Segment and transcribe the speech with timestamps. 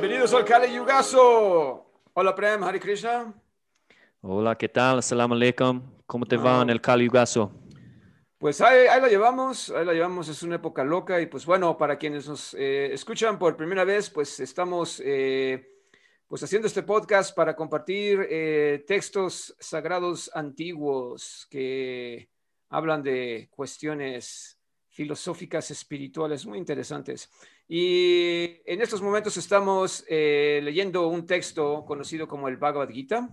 [0.00, 1.84] Bienvenidos al Kali Yugaso.
[2.14, 3.34] Hola Prem, Hare Krishna.
[4.20, 5.00] Hola, ¿qué tal?
[5.00, 5.82] Assalamu alaikum.
[6.06, 7.50] ¿Cómo te va en el Kali Yugaso?
[8.38, 11.76] Pues ahí, ahí, la llevamos, ahí la llevamos, es una época loca y pues bueno,
[11.76, 15.68] para quienes nos eh, escuchan por primera vez, pues estamos eh,
[16.28, 22.30] pues haciendo este podcast para compartir eh, textos sagrados antiguos que
[22.68, 27.28] hablan de cuestiones filosóficas, espirituales muy interesantes.
[27.68, 33.28] Y en estos momentos estamos leyendo un texto conocido como el Bhagavad Gita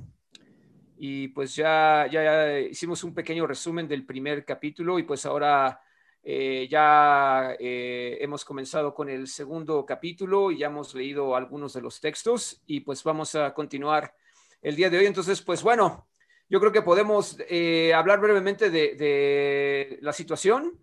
[0.98, 5.82] y pues ya, ya hicimos un pequeño resumen del primer capítulo y pues ahora
[6.24, 11.82] eh, ya eh, hemos comenzado con el segundo capítulo y ya hemos leído algunos de
[11.82, 14.14] los textos y pues vamos a continuar
[14.62, 15.06] el día de hoy.
[15.06, 16.08] Entonces, pues bueno,
[16.50, 20.80] yo creo que podemos eh, hablar brevemente de, de, la situación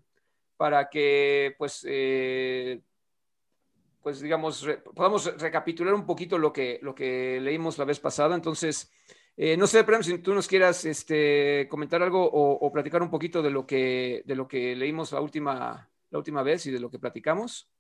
[0.57, 1.85] para que pues,
[4.03, 8.35] pues digamos, podamos recapitular un poquito lo que, lo que leímos la vez pasada.
[8.35, 8.91] Entonces,
[9.37, 13.43] eh, no sé, Prem, si tú nos quieras este, comentar algo o, platicar un poquito
[13.43, 16.91] de lo que, de lo que leímos la última, la última vez y de lo
[16.91, 17.71] que platicamos.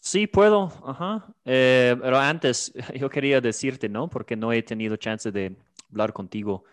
[0.00, 0.72] Sí, puedo.
[0.84, 1.26] Ajá.
[1.44, 4.08] Eh, pero antes, yo quería decirte, ¿no?
[4.08, 5.56] Porque no he tenido chance de
[5.90, 6.64] hablar contigo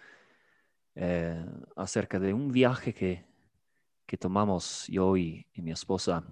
[0.96, 1.44] eh,
[1.76, 3.26] acerca de un viaje que,
[4.06, 6.24] que tomamos yo y, y mi esposa.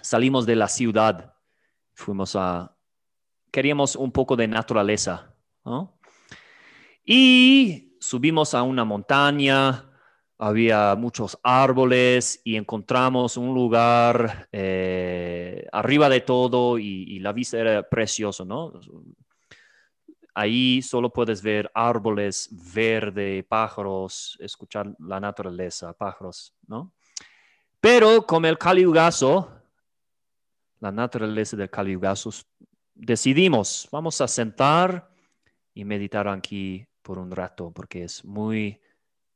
[0.00, 1.34] Salimos de la ciudad,
[1.94, 2.76] fuimos a...
[3.50, 5.98] Queríamos un poco de naturaleza, ¿no?
[7.04, 9.92] Y subimos a una montaña,
[10.38, 17.88] había muchos árboles y encontramos un lugar eh, arriba de todo y, la vista era
[17.88, 18.72] precioso, ¿no?
[20.34, 26.92] Ahí solo puedes ver árboles verde, pájaros, escuchar la naturaleza, pájaros, ¿no?
[27.80, 29.61] Pero con el caliugazo,
[30.82, 32.30] la naturaleza del caliugazo,
[32.92, 35.08] decidimos, vamos a sentar
[35.72, 38.80] y meditar aquí por un rato porque es muy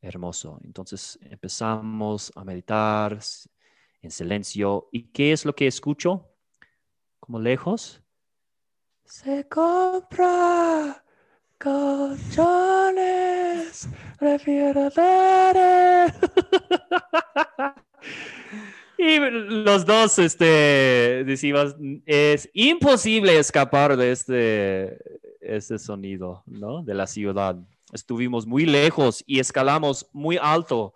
[0.00, 0.58] hermoso.
[0.64, 3.20] Entonces empezamos a meditar
[4.02, 4.88] en silencio.
[4.90, 6.28] ¿Y qué es lo que escucho?
[7.20, 8.02] Como lejos.
[9.04, 11.04] Se compra
[11.60, 12.28] colchones
[14.18, 16.12] refrigeradores.
[18.98, 24.98] y los dos este, decimos, es imposible escapar de este
[25.46, 26.82] ese sonido, ¿no?
[26.82, 27.56] De la ciudad.
[27.92, 30.94] Estuvimos muy lejos y escalamos muy alto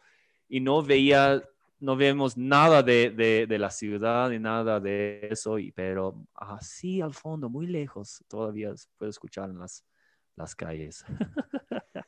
[0.49, 1.43] y no veía,
[1.79, 7.49] no vemos nada de, la ciudad ni nada de eso, y, pero así al fondo,
[7.49, 9.85] muy lejos, todavía puedo escuchar en las,
[10.37, 11.05] las calles.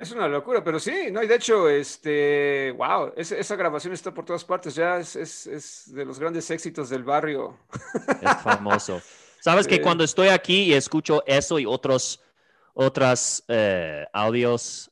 [0.00, 1.22] Es una locura, pero sí, ¿no?
[1.22, 6.06] Y de hecho, este, wow, esa grabación está por todas partes, ya es, es, de
[6.06, 7.58] los grandes éxitos del barrio.
[8.22, 9.02] Es famoso.
[9.40, 12.22] Sabes que cuando estoy aquí y escucho eso y otros
[12.72, 14.90] otras eh, audios,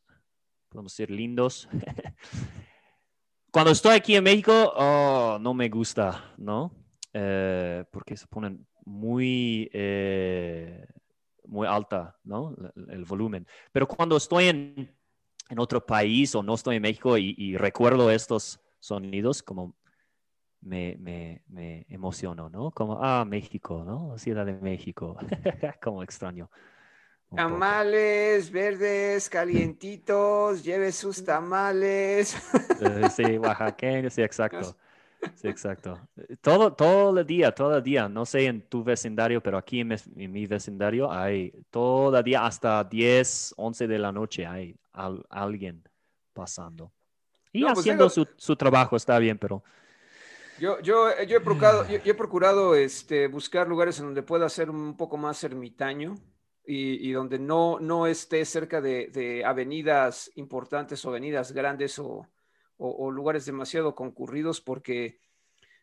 [0.68, 1.68] podemos decir lindos.
[3.50, 6.70] cuando estoy aquí en México, oh, no me gusta, ¿no?
[7.14, 10.86] Eh, porque se ponen muy, eh,
[11.47, 12.54] muy alta, ¿no?
[12.91, 13.47] El, volumen.
[13.72, 14.97] Pero cuando estoy en,
[15.48, 19.75] en, otro país o no estoy en México y, y recuerdo estos sonidos, como
[20.60, 22.70] me, me, me emociono, ¿no?
[22.70, 24.19] Como, ah, México, ¿no?
[24.19, 25.16] Ciudad de México,
[25.82, 26.50] como extraño.
[27.34, 32.36] Tamales verdes, calientitos, lleve sus tamales.
[32.80, 34.76] Eh, sí, oaxaqueño, sí, exacto.
[35.34, 35.98] Sí, exacto.
[36.41, 39.97] Todo, todo el día, todo el día, no sé en tu vecindario, pero aquí en
[40.15, 44.76] mi, vecindario hay todo el día hasta 10, 11 de la noche hay
[45.31, 45.88] alguien
[46.32, 46.92] pasando.
[47.53, 49.62] Y pues haciendo su, su, trabajo, está bien, pero
[50.59, 54.70] yo, yo, yo he procurado, yo, he procurado este, buscar lugares en donde pueda ser
[54.70, 56.16] un poco más ermitaño
[56.64, 62.28] y, y donde no, no esté cerca de, de, avenidas importantes o avenidas grandes o,
[62.76, 65.21] o, lugares demasiado concurridos porque,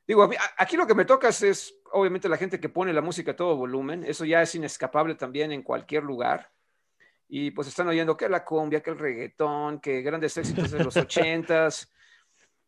[0.07, 3.35] digo, aquí lo que me toca es, obviamente, la gente que pone la música a
[3.35, 6.51] todo volumen, eso ya es inescapable también en cualquier lugar.
[7.27, 10.95] Y pues están oyendo que la cumbia, que el reggaetón, que grandes éxitos de los
[10.97, 11.91] ochentas.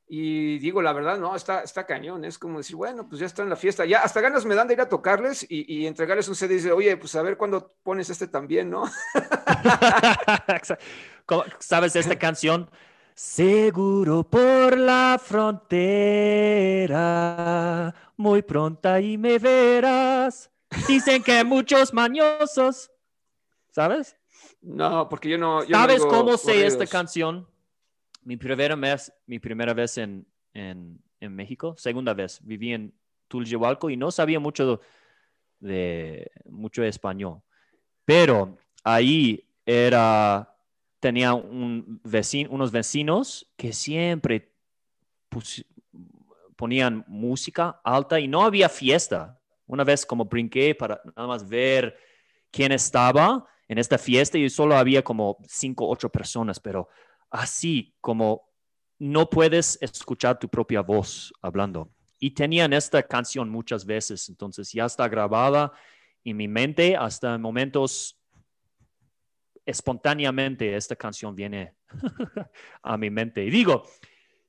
[0.10, 2.24] Y digo, la verdad, no, está, está cañón.
[2.24, 3.84] Es como decir, bueno, pues ya está en la fiesta.
[3.86, 6.72] Ya hasta ganas me dan de ir a tocarles y, entregarles un CD y decir,
[6.72, 8.90] oye, pues a ver cuándo pones este también, ¿no?
[11.60, 12.72] ¿Sabes esta canción?
[13.14, 15.74] Seguro por la frontera,
[18.16, 20.50] muy pronta y me verás.
[20.88, 22.92] Dicen que muchos mañosos.
[23.72, 24.16] ¿Sabes?
[24.62, 25.62] No, porque yo no.
[25.64, 27.48] ¿Sabes cómo sé esta canción?
[28.28, 32.94] mi primera vez, mi primera vez en, en, en México, segunda vez, viví en
[33.30, 34.82] Tuljihualco y no sabía mucho
[35.62, 37.42] de mucho español.
[38.04, 40.54] Pero ahí era,
[41.00, 44.52] tenía un vecino, unos vecinos que siempre
[46.58, 49.40] ponían música alta y no había fiesta.
[49.68, 51.98] Una vez como brinqué para nada más ver
[52.52, 56.88] quién estaba en esta fiesta y solo había como cinco, ocho personas, pero
[57.30, 58.50] así como
[59.00, 61.90] no puedes escuchar tu propia voz hablando.
[62.20, 65.72] Y tenían esta canción muchas veces, entonces ya está grabada
[66.24, 68.20] en mi mente hasta momentos
[69.66, 71.76] espontáneamente esta canción viene
[72.82, 73.44] a mi mente.
[73.46, 73.84] Y digo,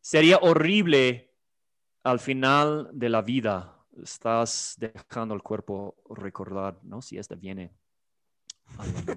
[0.01, 1.35] sería horrible
[2.05, 7.03] al final de la vida, estás dejando el cuerpo recordar, ¿no?
[7.03, 7.73] Si esta viene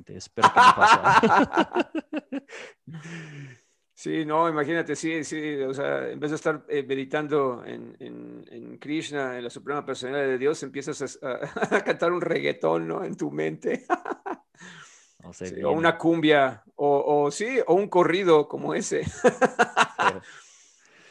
[0.08, 2.42] Espero que no pase.
[4.02, 8.80] Sí, no, imagínate, sí, sí, o sea, en vez de estar eh, meditando en, en,
[8.80, 11.40] Krishna, en la suprema personalidad de Dios, empiezas a,
[11.86, 13.04] cantar un reggaetón, ¿no?
[13.04, 13.86] En tu mente.
[15.64, 19.04] o una cumbia, o, o, sí, o un corrido como ese.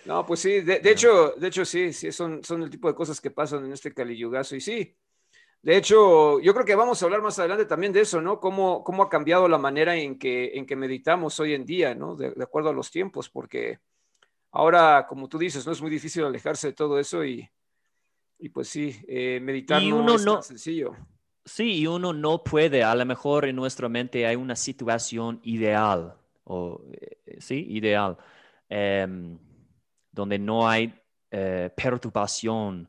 [0.04, 3.20] no, pues sí, de, hecho, de hecho sí, sí, son, son el tipo de cosas
[3.20, 4.96] que pasan en este caliyugazo, y sí,
[5.62, 8.40] de hecho, yo creo que vamos a hablar más adelante también de eso, ¿no?
[8.40, 12.16] Cómo, cómo ha cambiado la manera en que, en que meditamos hoy en día, ¿no?
[12.16, 13.78] De, acuerdo a los tiempos, porque
[14.52, 17.46] ahora, como tú dices, no es muy difícil alejarse de todo eso y,
[18.38, 20.96] y pues sí, eh, meditar no es tan sencillo.
[21.44, 26.16] Sí, y uno no puede, a lo mejor en nuestra mente hay una situación ideal,
[26.44, 28.16] o, eh, sí, ideal,
[28.68, 29.38] em,
[30.10, 30.94] donde no hay
[31.30, 32.88] eh, perturbación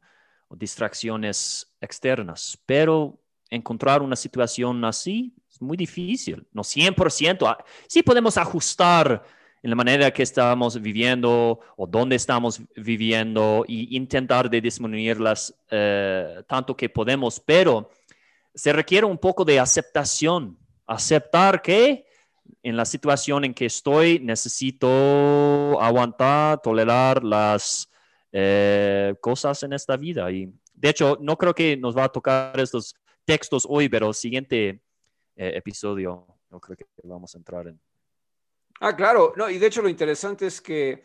[0.55, 2.57] distracciones externas.
[2.65, 3.19] Pero
[3.49, 7.47] encontrar una situación así es muy difícil, no 100%.
[7.47, 9.23] Ah, sí podemos ajustar
[9.63, 16.43] en la manera que estamos viviendo o dónde estamos viviendo e intentar de disminuirlas eh,
[16.47, 17.89] tanto que podemos, pero
[18.55, 20.57] se requiere un poco de aceptación,
[20.87, 22.05] aceptar que
[22.63, 27.90] en la situación en que estoy necesito aguantar, tolerar las
[28.33, 30.31] eh, cosas en esta vida.
[30.31, 32.95] Y de hecho, no creo que nos va a tocar estos
[33.25, 34.81] textos hoy, pero el siguiente
[35.35, 37.79] eh, episodio, no creo que vamos a entrar en.
[38.79, 41.03] Ah, claro, no, y de hecho lo interesante es que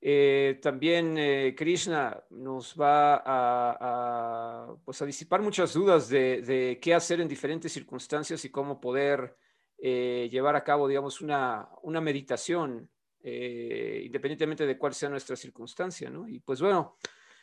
[0.00, 7.20] eh, también Krishna nos va a, pues a disipar muchas dudas de, de, qué hacer
[7.20, 9.36] en diferentes circunstancias y cómo poder
[9.76, 12.88] llevar a cabo, digamos, una, una meditación
[13.22, 16.26] eh, independientemente de cuál sea nuestra circunstancia, ¿no?
[16.26, 16.96] Y pues bueno,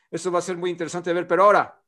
[0.09, 1.79] eso va a ser muy interesante de ver, pero ahora,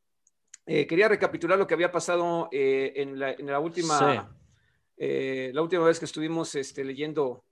[0.65, 4.31] eh, quería recapitular lo que había pasado eh, en, la, última,
[4.97, 7.45] la última vez que estuvimos este, leyendo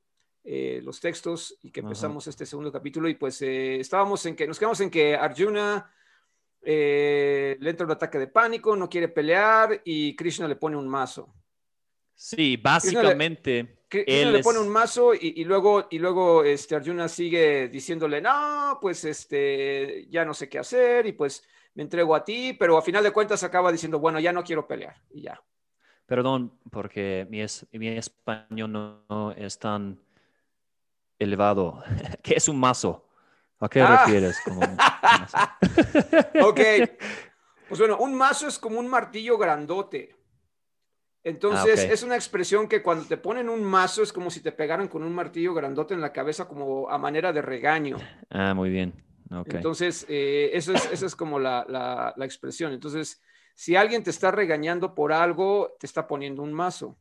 [0.44, 4.80] los textos y que empezamos este segundo capítulo y pues estábamos en que, nos quedamos
[4.80, 5.92] en que Arjuna
[6.62, 11.34] le entra un ataque de pánico, no quiere pelear y Krishna le pone un mazo.
[12.18, 18.22] Sí, básicamente él le pone un mazo y, luego, y luego este, Arjuna sigue diciéndole,
[18.22, 21.44] no, pues este, ya no sé qué hacer y pues
[21.76, 24.68] me entrego a ti, pero a final de cuentas acaba diciendo, bueno, ya no quiero
[24.68, 25.42] pelear y ya.
[26.06, 27.46] Perdón, porque mi,
[27.78, 30.00] mi español no, es tan
[31.20, 31.84] elevado.
[32.24, 33.06] ¿Qué es un mazo?
[33.60, 34.06] ¿A qué ah.
[34.06, 34.38] refieres?
[34.44, 34.62] Como
[36.48, 36.60] ok.
[37.68, 40.17] Pues bueno, un mazo es como un martillo grandote.
[41.28, 44.54] Entonces, ah, es una expresión que cuando te ponen un mazo es como si te
[44.54, 47.98] pegaran con un martillo grandote en la cabeza, como a manera de regaño.
[48.30, 48.94] Ah, muy bien.
[49.46, 51.66] Entonces, eh, eso es, esa es como la,
[52.16, 52.72] la, expresión.
[52.72, 53.22] Entonces,
[53.54, 56.98] si alguien te está regañando por algo, te está poniendo un mazo.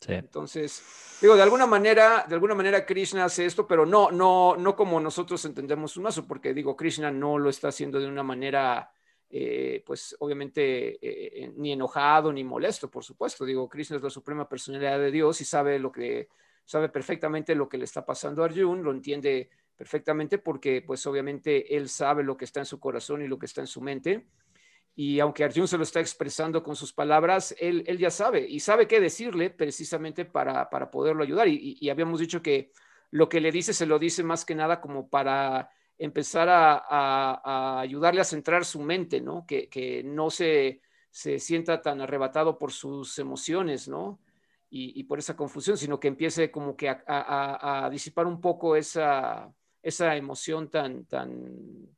[0.00, 0.12] Sí.
[0.12, 4.76] Entonces, digo, de alguna manera, de alguna manera Krishna hace esto, pero no, no, no
[4.76, 8.92] como nosotros entendemos un mazo, porque digo, Krishna no lo está haciendo de una manera
[9.30, 13.44] eh, pues obviamente eh, eh, ni enojado ni molesto, por supuesto.
[13.44, 16.28] Digo, Krishna es la suprema personalidad de Dios y sabe lo que
[16.64, 21.76] sabe perfectamente lo que le está pasando a Arjun, lo entiende perfectamente porque pues obviamente
[21.76, 24.28] él sabe lo que está en su corazón y lo que está en su mente.
[24.96, 28.60] Y aunque Arjun se lo está expresando con sus palabras, él, él ya sabe y
[28.60, 31.48] sabe qué decirle precisamente para, para poderlo ayudar.
[31.48, 32.70] y habíamos dicho que
[33.10, 38.20] lo que le dice se lo dice más que nada como para empezar a, ayudarle
[38.20, 39.46] a centrar su mente, ¿no?
[39.46, 44.20] Que, no se, sienta tan arrebatado por sus emociones, ¿no?
[44.70, 50.68] Y, por esa confusión, sino que empiece como que a, disipar un poco esa, emoción
[50.68, 51.88] tan, tan,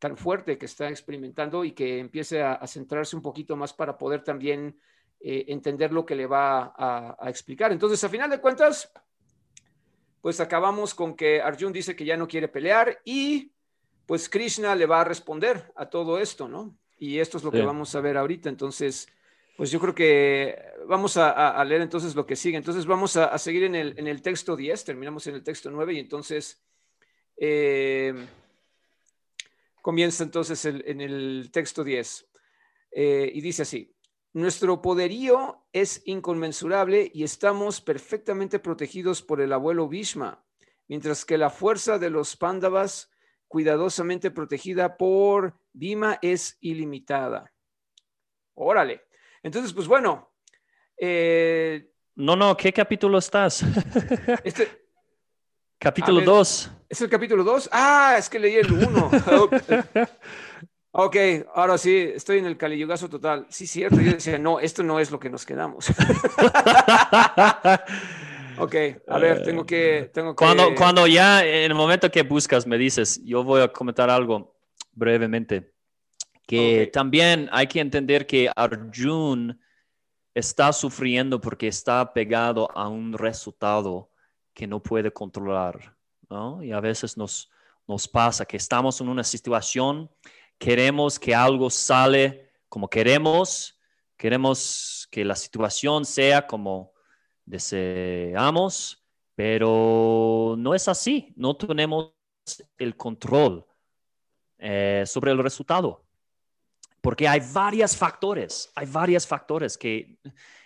[0.00, 4.24] tan fuerte que está experimentando y que empiece a, centrarse un poquito más para poder
[4.24, 4.76] también
[5.20, 7.70] eh, entender lo que le va a, explicar.
[7.70, 8.92] Entonces, a final de cuentas,
[10.24, 13.52] pues acabamos con que Arjun dice que ya no quiere pelear y
[14.06, 16.74] pues Krishna le va a responder a todo esto, ¿no?
[16.96, 18.48] Y esto es lo que vamos a ver ahorita.
[18.48, 19.06] Entonces,
[19.58, 22.56] Pues yo creo que vamos a, leer entonces lo que sigue.
[22.56, 25.92] Entonces vamos a, seguir en el, en el, texto 10, terminamos en el texto 9
[25.92, 26.64] y entonces
[27.36, 28.14] eh,
[29.82, 32.26] comienza entonces en el texto 10
[32.92, 33.94] eh, y dice así,
[34.32, 40.44] nuestro poderío es inconmensurable y estamos perfectamente protegidos por el abuelo Bhishma,
[40.86, 43.10] mientras que la fuerza de los pándavas,
[43.48, 47.52] cuidadosamente protegida por Bhima, es ilimitada.
[48.54, 49.02] Órale.
[49.42, 50.32] Entonces, pues bueno.
[50.96, 53.64] Eh, no, no, ¿qué capítulo estás?
[54.44, 54.86] Este,
[55.76, 56.70] capítulo 2.
[56.88, 57.70] ¿Es el capítulo 2?
[57.72, 59.10] Ah, es que leí el 1.
[60.94, 61.16] ok,
[61.54, 63.46] ahora sí, estoy en el caliyugazo total.
[63.50, 64.00] Sí, cierto.
[64.00, 65.88] Yo decía, no, esto no es lo que nos quedamos.
[68.58, 68.74] ok,
[69.08, 70.10] a ver, tengo que...
[70.12, 74.08] Tengo Cuando, cuando ya, en el momento que buscas, me dices, yo voy a comentar
[74.08, 74.56] algo
[74.92, 75.74] brevemente
[76.46, 79.58] que también hay que entender que Arjun
[80.34, 84.10] está sufriendo porque está pegado a un resultado
[84.52, 85.96] que no puede controlar,
[86.28, 86.62] ¿no?
[86.62, 87.50] Y a veces nos,
[87.86, 90.10] nos pasa que estamos en una situación,
[90.58, 93.78] queremos que algo sale como queremos,
[94.16, 96.92] queremos que la situación sea como
[97.44, 102.12] deseamos, pero no es así, no tenemos
[102.78, 103.66] el control
[104.58, 106.04] eh, sobre el resultado
[107.04, 110.16] porque hay varios factores, hay varios factores que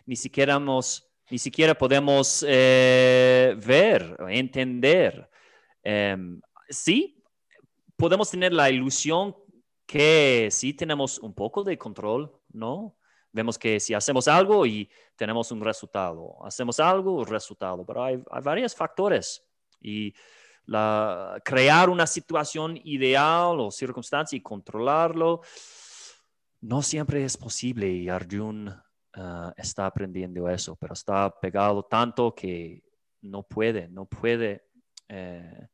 [0.06, 5.28] ni siquiera, ni siquiera podemos eh, ver, entender.
[5.82, 7.20] Em, sí,
[7.96, 9.34] podemos tener la ilusión
[9.88, 12.94] que sí tenemos un poco de control, ¿no?
[13.32, 18.42] Vemos que si hacemos algo y tenemos un resultado, hacemos algo, resultado, pero hay, hay
[18.42, 19.42] varios factores
[19.80, 20.12] y
[20.66, 25.40] la, crear una situación ideal o circunstancia y controlarlo
[26.60, 28.68] no siempre es posible y Arjun
[29.14, 32.84] ah, está aprendiendo eso, pero está pegado tanto que
[33.22, 34.68] no puede, no puede
[35.08, 35.66] eh,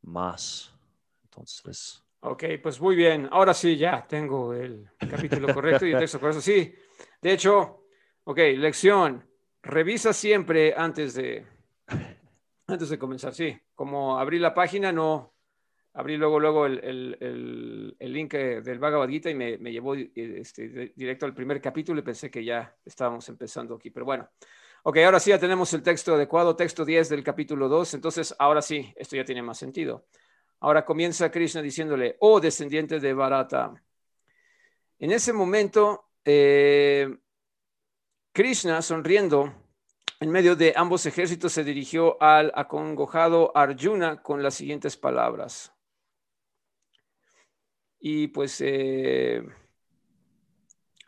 [0.00, 0.74] más.
[1.22, 2.01] Entonces.
[2.24, 3.28] Ok, pues muy bien.
[3.32, 6.40] Ahora sí, ya tengo el capítulo correcto y el texto correcto.
[6.40, 6.72] Sí,
[7.20, 7.86] de hecho,
[8.22, 9.28] ok, lección.
[9.60, 11.44] Revisa siempre antes de,
[12.68, 13.34] antes de comenzar.
[13.34, 15.34] Sí, como abrí la página, no,
[15.94, 21.26] abrí luego, luego el, link eh, del Bhagavad Gita y me, llevó eh, este, directo
[21.26, 23.90] al primer capítulo y pensé que ya estábamos empezando aquí.
[23.90, 24.30] Pero bueno,
[24.84, 27.94] ok, ahora sí ya tenemos el texto adecuado, texto 10 del capítulo 2.
[27.94, 30.06] Entonces, ahora sí, esto ya tiene más sentido.
[30.62, 33.74] Ahora comienza Krishna diciéndole, oh descendiente de Bharata.
[35.00, 37.12] En ese momento, eh,
[38.30, 39.52] Krishna, sonriendo,
[40.20, 45.74] en medio de ambos ejércitos, se dirigió al acongojado Arjuna con las siguientes palabras.
[47.98, 49.42] Y pues eh,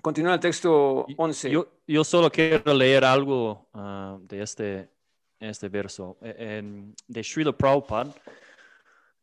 [0.02, 1.50] continúa el texto 11.
[1.86, 4.90] Yo, solo quiero leer algo ah, de este,
[5.38, 6.18] este verso.
[6.20, 6.60] E,
[7.06, 8.12] de Srila Prabhupada,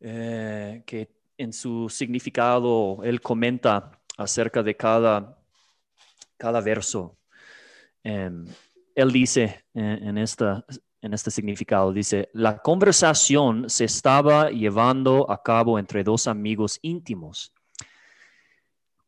[0.02, 5.38] eh, que en su significado él comenta acerca de cada,
[6.36, 7.16] cada verso.
[8.04, 8.46] Em,
[8.94, 10.64] él dice en, esta,
[11.00, 17.54] en este significado, dice, la conversación se estaba llevando a cabo entre dos amigos íntimos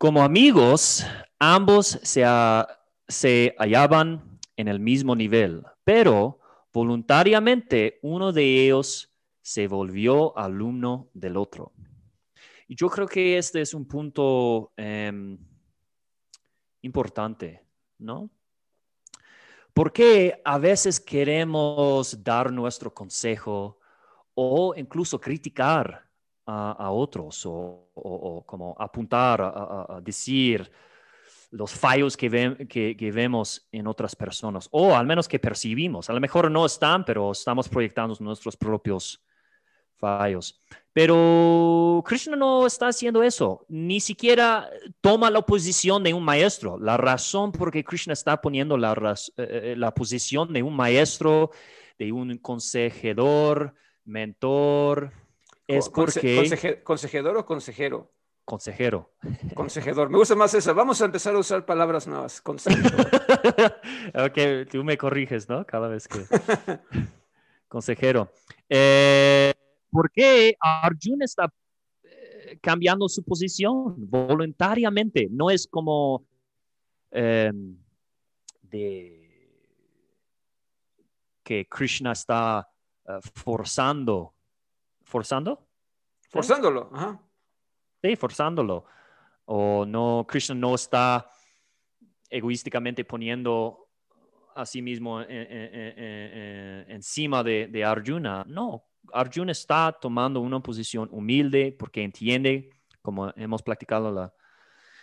[0.04, 1.06] como amigos,
[1.38, 6.40] ambos se, hallaban en el mismo nivel, pero
[6.74, 9.13] voluntariamente uno de ellos
[9.44, 11.72] se volvió alumno del otro.
[12.66, 15.36] Y yo creo que este es un punto em,
[16.80, 17.62] importante,
[17.98, 18.30] ¿no?
[19.74, 23.78] Porque a veces queremos dar nuestro consejo
[24.32, 26.08] o incluso criticar
[26.46, 30.70] a, otros o, como apuntar a, decir
[31.50, 36.08] los fallos que, que, vemos en otras personas o al menos que percibimos.
[36.08, 39.22] A lo mejor no están, pero estamos proyectando nuestros propios
[40.04, 40.60] fallos.
[40.92, 44.70] Pero Krishna no está haciendo eso, ni siquiera
[45.00, 46.78] toma la posición de un maestro.
[46.78, 51.50] La razón por que Krishna está poniendo la, eh, eh, la posición de un maestro,
[51.98, 55.10] de un consejador, mentor,
[55.66, 56.80] es porque...
[56.84, 58.12] ¿Consejador o consejero?
[58.44, 59.10] Consejero.
[59.54, 60.10] Consejador.
[60.10, 60.74] Me gusta más eso.
[60.74, 62.42] Vamos a empezar a usar palabras nuevas.
[62.42, 62.98] Consejero.
[64.14, 65.66] ok, tú me corriges, ¿no?
[65.66, 66.24] Cada vez que...
[67.68, 68.30] Consejero.
[68.68, 69.52] Eh,
[69.94, 71.48] ¿Por qué Arjun está
[72.02, 75.28] eh, cambiando su posición voluntariamente?
[75.30, 76.26] No es como
[77.12, 77.78] em,
[78.60, 79.20] de
[81.44, 82.68] que Krishna está
[83.06, 84.34] eh, forzando
[85.04, 85.68] forzando.
[86.28, 87.22] Forzándolo, ajá.
[88.02, 88.84] Sí, forzándolo.
[89.44, 91.30] O no, Krishna no está
[92.28, 93.86] egoísticamente poniendo
[94.56, 95.20] a sí mismo
[96.88, 98.44] encima de, de, Arjuna.
[98.48, 102.70] No, Arjuna está tomando una posición humilde porque entiende,
[103.02, 104.34] como hemos practicado la,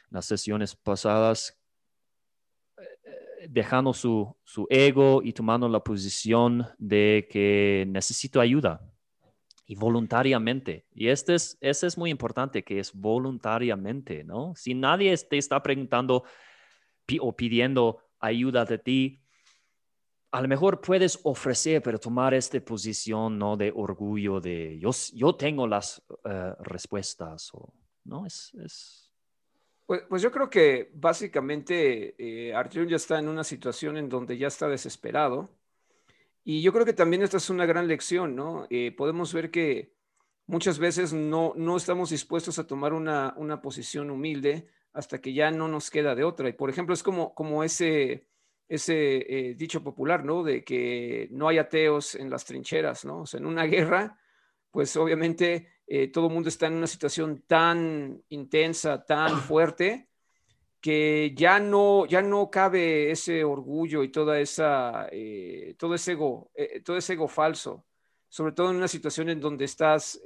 [0.09, 1.57] las sesiones pasadas,
[2.77, 8.81] eh, dejando su, su, ego y tomando la posición de que necesito ayuda
[9.65, 10.85] y voluntariamente.
[10.93, 14.53] Y este es, ese es muy importante, que es voluntariamente, ¿no?
[14.55, 16.25] Si nadie te está preguntando
[17.19, 19.20] o pidiendo ayuda de ti,
[20.31, 23.57] a lo mejor puedes ofrecer, pero tomar esta posición ¿no?
[23.57, 27.73] de orgullo, de yo, yo tengo las eh, respuestas, o,
[28.05, 28.25] ¿no?
[28.25, 29.11] Es, es...
[29.85, 32.53] Pues, pues, yo creo que básicamente eh,
[32.87, 35.49] ya está en una situación en donde ya está desesperado.
[36.45, 38.67] Y yo creo que también esta es una gran lección, ¿no?
[38.69, 39.93] Eh, podemos ver que
[40.47, 45.51] muchas veces no, no estamos dispuestos a tomar una, una posición humilde hasta que ya
[45.51, 46.47] no nos queda de otra.
[46.47, 48.30] Y por ejemplo, es como, como ese
[48.71, 50.43] ese eh, dicho popular, ¿no?
[50.43, 53.23] De que no hay ateos en las trincheras, ¿no?
[53.23, 54.17] O sea, en una guerra,
[54.71, 60.07] pues obviamente eh, todo el mundo está en una situación tan intensa, tan fuerte,
[60.79, 66.49] que ya no, ya no cabe ese orgullo y toda esa, eh, todo, ese ego,
[66.85, 67.85] todo ese ego falso,
[68.29, 70.19] sobre todo en una situación en donde estás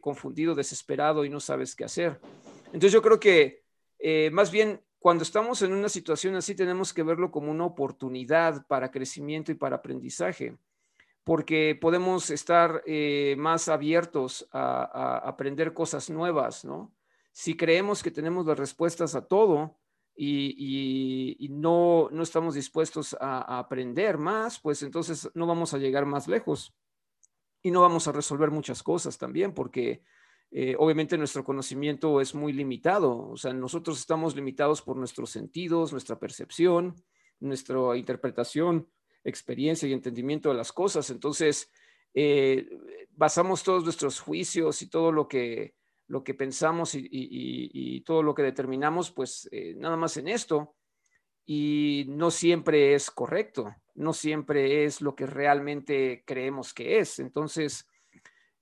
[0.00, 2.18] confundido, desesperado y no sabes qué hacer.
[2.66, 3.64] Entonces yo creo que
[4.32, 8.90] más bien cuando estamos en una situación así, tenemos que verlo como una oportunidad para
[8.90, 10.56] crecimiento y para aprendizaje,
[11.24, 16.90] porque podemos estar eh, más abiertos a, aprender cosas nuevas, ¿no?
[17.32, 19.76] Si creemos que tenemos las respuestas a todo
[20.16, 26.28] y, no, no estamos dispuestos a aprender más, pues entonces no vamos a llegar más
[26.28, 26.74] lejos
[27.60, 30.02] y no vamos a resolver muchas cosas también, porque
[30.56, 35.90] eh, obviamente nuestro conocimiento es muy limitado, o sea, nosotros estamos limitados por nuestros sentidos,
[35.90, 36.94] nuestra percepción,
[37.40, 38.88] nuestra interpretación,
[39.24, 41.10] experiencia y entendimiento de las cosas.
[41.10, 41.72] Entonces,
[42.14, 42.68] eh,
[43.10, 45.74] basamos todos nuestros juicios y todo lo que,
[46.06, 50.76] lo que pensamos y, todo lo que determinamos, pues eh, nada más en esto.
[51.44, 57.18] Y no siempre es correcto, no siempre es lo que realmente creemos que es.
[57.18, 57.88] Entonces,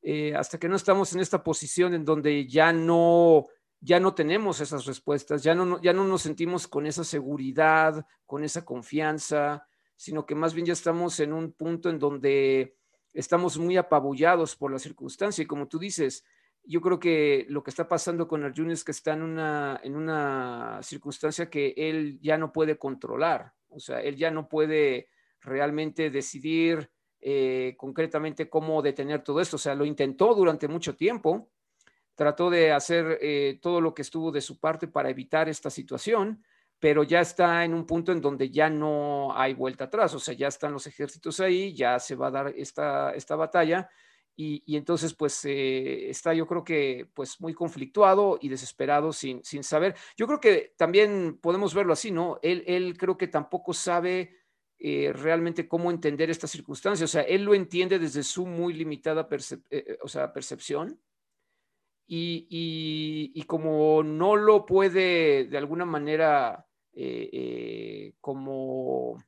[0.03, 3.47] eh, hasta que no estamos en esta posición en donde ya no,
[3.81, 8.43] ya no tenemos esas respuestas, ya no, ya no nos sentimos con esa seguridad, con
[8.43, 12.77] esa confianza, sino que más bien ya estamos en un punto en donde
[13.13, 15.43] estamos muy apabullados por la circunstancia.
[15.43, 16.25] Y como tú dices,
[16.65, 19.97] yo creo que lo que está pasando con Arjun es que está en una, en
[19.97, 25.09] una circunstancia que él ya no puede controlar, o sea, él ya no puede
[25.41, 26.91] realmente decidir
[27.25, 29.55] eh, concretamente cómo detener todo esto.
[29.55, 31.51] O sea, lo intentó durante mucho tiempo,
[32.17, 36.45] trató de hacer eh, todo lo que estuvo de su parte para evitar esta situación,
[36.81, 40.35] pero ya está en un punto en donde ya no hay vuelta atrás, o sea,
[40.35, 43.89] ya están los ejércitos ahí, ya se va a dar esta, esta batalla.
[44.35, 49.63] Y, entonces, pues, eh, está yo creo que, pues, muy conflictuado y desesperado sin, sin
[49.63, 49.95] saber.
[50.17, 52.41] Yo creo que también podemos verlo así, ¿no?
[52.43, 54.42] Él, él creo que tampoco sabe
[54.85, 57.05] eh, realmente cómo entender esta circunstancia.
[57.05, 61.01] O sea, él lo entiende desde su muy limitada eh, eh, o sea, percepción
[62.05, 66.67] y, como no lo puede de alguna manera
[68.21, 69.23] como,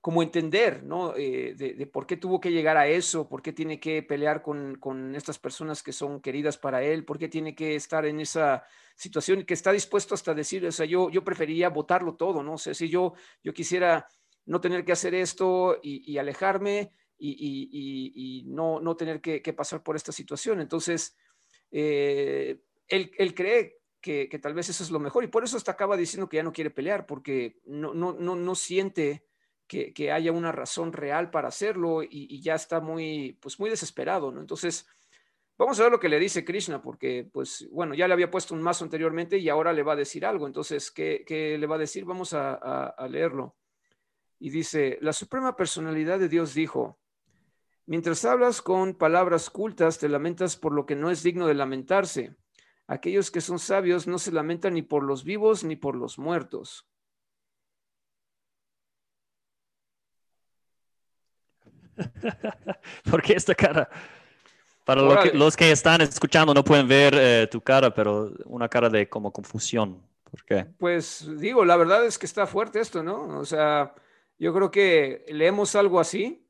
[0.00, 1.12] como entender, ¿no?
[1.12, 5.16] De, por qué tuvo que llegar a eso, por qué tiene que pelear con, con,
[5.16, 8.64] estas personas que son queridas para él, por qué tiene que estar en esa
[8.94, 12.54] situación y que está dispuesto hasta decir, o sea, yo, yo prefería votarlo todo, ¿no?
[12.54, 14.06] O sea, si yo, yo quisiera
[14.46, 20.12] no tener que hacer esto y, alejarme y, no, no, tener que, pasar por esta
[20.12, 20.60] situación.
[20.60, 21.16] Entonces,
[21.70, 25.96] eh, él, cree que, tal vez eso es lo mejor y por eso hasta acaba
[25.96, 29.24] diciendo que ya no quiere pelear porque no, no, no, no siente
[29.66, 34.40] que, haya una razón real para hacerlo y, ya está muy, pues muy desesperado, ¿no?
[34.40, 34.88] Entonces,
[35.56, 38.54] vamos a ver lo que le dice Krishna porque, pues, bueno, ya le había puesto
[38.54, 40.48] un mazo anteriormente y ahora le va a decir algo.
[40.48, 42.04] Entonces, ¿qué, le va a decir?
[42.04, 43.59] Vamos a leerlo
[44.40, 46.98] y dice, la Suprema Personalidad de Dios dijo,
[47.84, 52.34] mientras hablas con palabras cultas, te lamentas por lo que no es digno de lamentarse.
[52.86, 56.88] Aquellos que son sabios no se lamentan ni por los vivos ni por los muertos.
[63.10, 63.90] ¿Por qué esta cara?
[64.86, 65.02] Para
[65.34, 69.30] los que están escuchando no pueden ver eh, tu cara, pero una cara de como
[69.30, 70.02] confusión.
[70.30, 70.64] ¿Por qué?
[70.78, 73.38] Pues digo, la verdad es que está fuerte esto, ¿no?
[73.38, 73.94] O sea,
[74.40, 76.48] yo creo que leemos algo así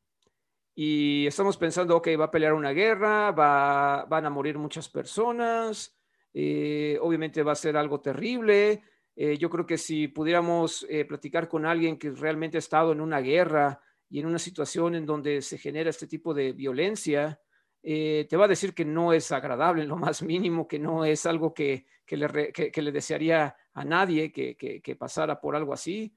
[0.75, 5.99] y estamos pensando, ok, va a pelear una guerra, va, van a morir muchas personas,
[6.33, 8.83] eh, obviamente va a ser algo terrible,
[9.17, 13.01] Eh, yo creo que si pudiéramos eh, platicar con alguien que realmente ha estado en
[13.03, 17.39] una guerra y en una situación en donde se genera este tipo de violencia,
[17.83, 21.05] eh, te va a decir que no es agradable en lo más mínimo, que no
[21.05, 26.15] es algo que, le, desearía a nadie que, pasara por algo así.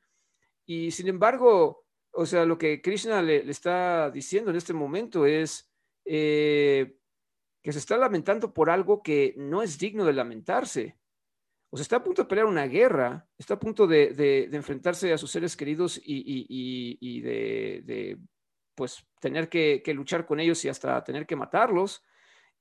[0.65, 5.69] Y sin embargo, o sea, lo que Krishna le, está diciendo en este momento es
[6.05, 6.91] que
[7.63, 10.97] se está lamentando por algo que no es digno de lamentarse
[11.73, 15.17] o sea, está a punto de pelear una guerra, está a punto de, enfrentarse a
[15.17, 18.19] sus seres queridos y, de,
[18.75, 22.03] pues, tener que, luchar con ellos y hasta tener que matarlos.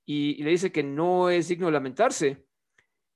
[0.03, 2.43] Y, le dice que no es digno de lamentarse.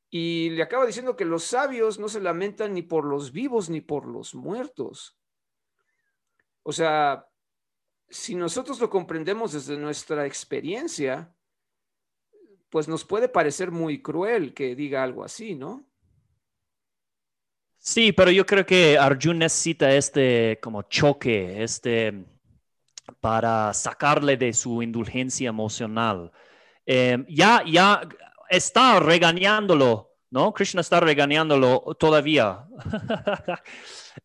[0.09, 3.81] Y le acaba diciendo que los sabios no se lamentan ni por los vivos ni
[3.81, 5.17] por los muertos.
[6.63, 7.27] O sea,
[8.09, 11.33] si nosotros lo comprendemos desde nuestra experiencia,
[12.69, 15.85] pues nos puede parecer muy cruel que diga algo así, ¿no?
[17.77, 22.25] Sí, pero yo creo que Arjun necesita este como choque, este
[23.21, 26.31] para sacarle de su indulgencia emocional.
[26.85, 28.01] Em, ya, ya
[28.49, 30.53] está regañándolo, ¿no?
[30.53, 32.65] Krishna está regañándolo todavía.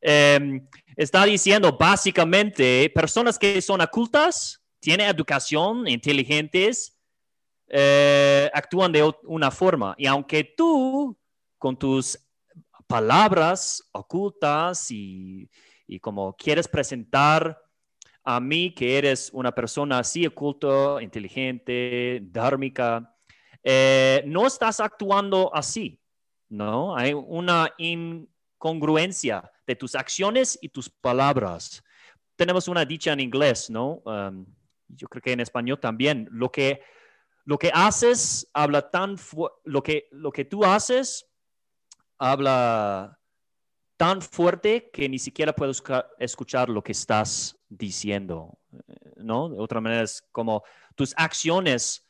[0.00, 6.98] Em, está diciendo básicamente, personas que son ocultas, tienen educación, inteligentes,
[7.68, 9.94] eh, actúan de una forma.
[9.96, 11.16] Y aunque tú,
[11.58, 12.18] con tus
[12.86, 15.48] palabras ocultas y,
[16.00, 17.58] como quieres presentar
[18.24, 23.11] a mí que eres una persona así oculto, inteligente, dármica,
[23.62, 26.00] eh, no estás actuando así,
[26.48, 26.96] ¿no?
[26.96, 31.82] Hay una incongruencia de tus acciones y tus palabras.
[32.36, 34.02] Tenemos una dicha en inglés, ¿no?
[34.04, 34.46] Um,
[34.88, 36.28] yo creo que en español también.
[36.30, 36.82] Lo que,
[37.44, 39.16] lo que haces habla tan
[39.64, 41.26] lo que, lo que tú haces
[42.18, 43.18] habla
[43.96, 45.72] tan fuerte que ni siquiera puedo
[46.18, 48.58] escuchar lo que estás diciendo,
[49.16, 49.48] ¿no?
[49.48, 50.64] De otra manera es como
[50.96, 52.04] tus acciones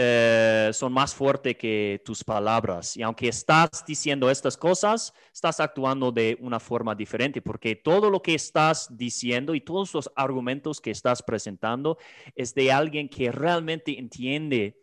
[0.00, 2.96] eh, son más fuertes que tus palabras.
[2.96, 8.22] Y aunque estás diciendo estas cosas, estás actuando de una forma diferente, porque todo lo
[8.22, 11.98] que estás diciendo y todos los argumentos que estás presentando
[12.36, 14.80] es de alguien que realmente entiende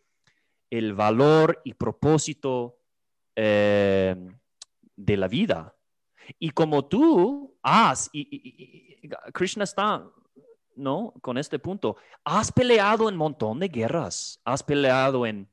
[0.70, 2.78] el valor y propósito
[3.38, 4.18] eh,
[4.98, 5.78] de la vida.
[6.40, 10.12] Y como tú has, y, Krishna está,
[10.76, 11.14] ¿no?
[11.22, 15.48] Con este punto, has peleado en montón de guerras, has peleado en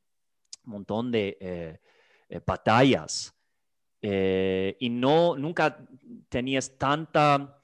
[0.64, 1.80] montón de eh,
[2.28, 3.34] eh, batallas
[4.00, 5.78] eh, y no, nunca
[6.28, 7.58] tenías tanta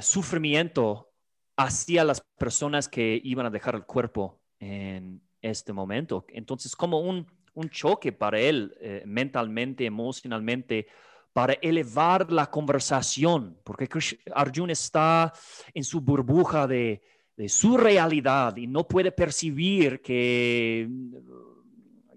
[0.00, 1.12] sufrimiento
[1.54, 6.24] hacia las personas que iban a dejar el cuerpo en este momento.
[6.30, 7.26] Entonces, como un
[7.58, 8.72] un choque para él
[9.04, 10.86] mentalmente, emocionalmente,
[11.32, 13.88] para elevar la conversación, porque
[14.34, 15.32] Arjun está
[15.72, 17.02] en su burbuja de,
[17.46, 20.88] su realidad y no puede percibir que,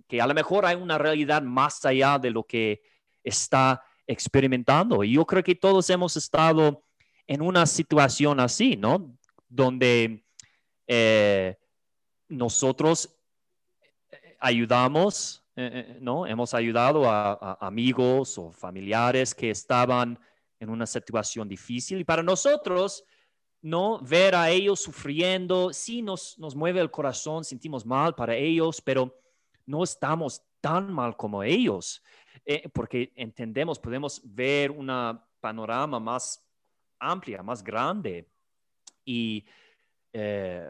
[0.07, 2.81] que a lo mejor hay una realidad más allá de lo que
[3.23, 5.03] está experimentando.
[5.03, 6.83] Y yo creo que todos hemos estado
[7.27, 9.15] en una situación así, ¿no?
[9.47, 10.25] Donde
[10.87, 11.55] eh,
[12.27, 13.15] nosotros
[14.39, 16.25] ayudamos, eh, eh, ¿no?
[16.25, 20.17] Hemos ayudado a, amigos o familiares que estaban
[20.59, 23.03] en una situación difícil y para nosotros,
[23.61, 23.99] ¿no?
[23.99, 29.19] Ver a ellos sufriendo, sí nos, nos mueve el corazón, sentimos mal para ellos, pero
[29.65, 32.01] no estamos tan mal como ellos,
[32.45, 36.41] eh, porque entendemos, podemos ver una panorama más
[36.99, 38.29] amplia, más grande.
[39.03, 39.45] Y
[40.13, 40.67] eh,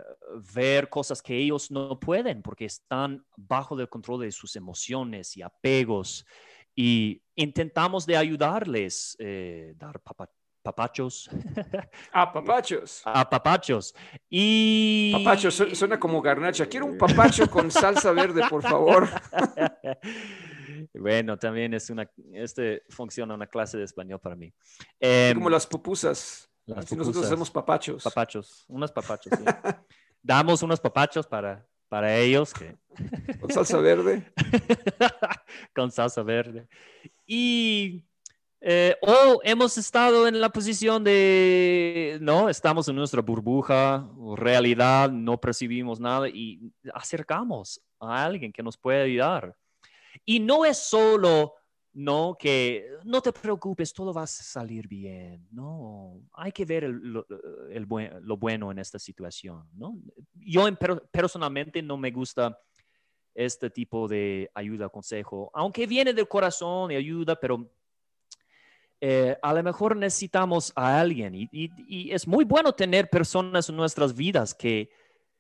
[0.54, 5.42] ver cosas que ellos no pueden porque están bajo el control de sus emociones y
[5.42, 6.26] apegos
[6.76, 10.00] y intentamos de ayudarles, eh, dar
[10.64, 11.30] papachos.
[12.12, 13.02] A papachos.
[13.06, 13.96] A papachos.
[14.30, 15.12] Y...
[15.14, 16.68] Papachos, suena como garnacha.
[16.68, 19.10] Quiero un papacho con salsa verde, por favor.
[20.94, 24.52] Bueno, también es una, este funciona una clase de español para mí.
[25.00, 25.54] como em,
[26.66, 28.04] las pupusas nosotros hacemos papachos.
[28.04, 29.34] Papachos, unos papachos.
[30.22, 32.54] Damos unos papachos para, para ellos.
[32.54, 32.78] Que...
[33.40, 34.32] Con salsa verde.
[35.76, 36.68] Con salsa verde.
[37.26, 38.06] Y
[38.64, 45.42] eh, o hemos estado en la posición de, no, estamos en nuestra burbuja, realidad, no
[45.42, 49.56] percibimos nada y acercamos a alguien que nos puede ayudar.
[50.24, 51.56] Y no es solo
[51.94, 55.48] no que no te preocupes, todo va a salir bien.
[55.52, 57.26] No, hay que ver lo,
[58.38, 59.68] bueno en esta situación.
[59.74, 59.98] ¿no?
[60.34, 60.66] Yo
[61.12, 62.58] personalmente no me gusta
[63.34, 67.70] este tipo de ayuda, consejo, aunque viene del corazón y ayuda, pero
[69.00, 74.14] eh, a lo mejor necesitamos a alguien y, es muy bueno tener personas en nuestras
[74.14, 74.92] vidas que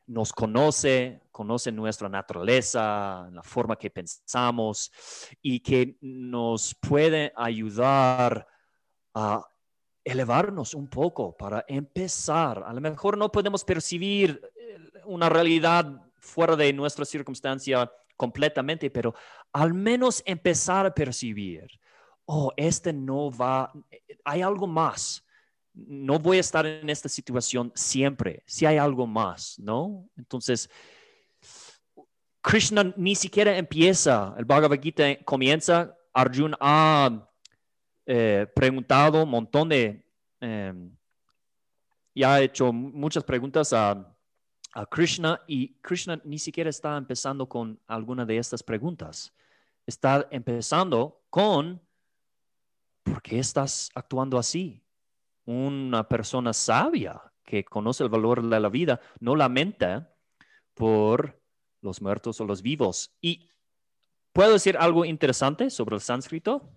[0.07, 4.91] nos conoce, conocen nuestra naturaleza, la forma que pensamos
[5.41, 8.47] y que nos puede ayudar
[9.13, 9.45] a
[10.03, 12.63] elevarnos un poco para empezar.
[12.65, 19.13] A lo mejor no podemos percibir eh, una realidad fuera de nuestra circunstancia completamente, pero
[19.53, 21.79] al menos empezar a percibir
[22.25, 23.71] oh, este no va,
[24.23, 25.25] hay algo más.
[25.73, 30.09] No voy a estar en esta situación siempre, si hay algo más, ¿no?
[30.17, 30.69] Entonces,
[32.41, 37.29] Krishna ni siquiera empieza, el Bhagavad Gita comienza, Arjuna ha
[38.05, 40.03] eh, preguntado un montón de,
[40.39, 40.95] em,
[42.13, 44.13] y ha hecho muchas preguntas a,
[44.73, 49.33] a Krishna y Krishna ni siquiera está empezando con alguna de estas preguntas.
[49.85, 51.81] Está empezando con
[53.03, 54.81] ¿por qué estás actuando así?
[55.45, 60.13] Una persona sabia que conoce el valor de la vida no lamenta
[60.73, 61.41] por
[61.81, 63.11] los muertos o los vivos.
[63.21, 63.49] Y
[64.33, 66.69] puedo decir algo interesante sobre el sánscrito.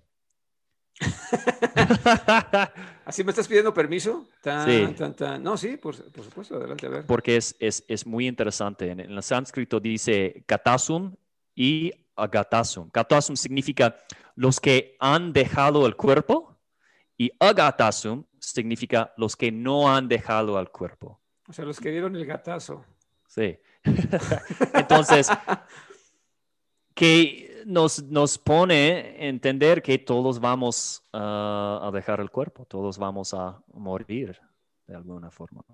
[3.04, 4.28] ¿Así me estás pidiendo permiso?
[4.64, 4.94] sí.
[5.40, 7.06] No, sí, por, supuesto, adelante a ver.
[7.06, 8.90] Porque es, es, muy interesante.
[8.90, 11.14] En, el sánscrito dice katasum
[11.54, 12.90] y agatasum.
[12.90, 13.96] Katasum significa
[14.36, 16.58] los que han dejado el cuerpo
[17.16, 21.20] y agatasum significa los que no han dejado el cuerpo.
[21.48, 22.84] O sea, los que dieron el gatazo.
[23.26, 23.58] Sí.
[24.74, 25.28] Entonces,
[26.94, 33.34] que nos, nos pone a entender que todos vamos a dejar el cuerpo, todos vamos
[33.34, 34.38] a morir
[34.86, 35.64] de alguna forma.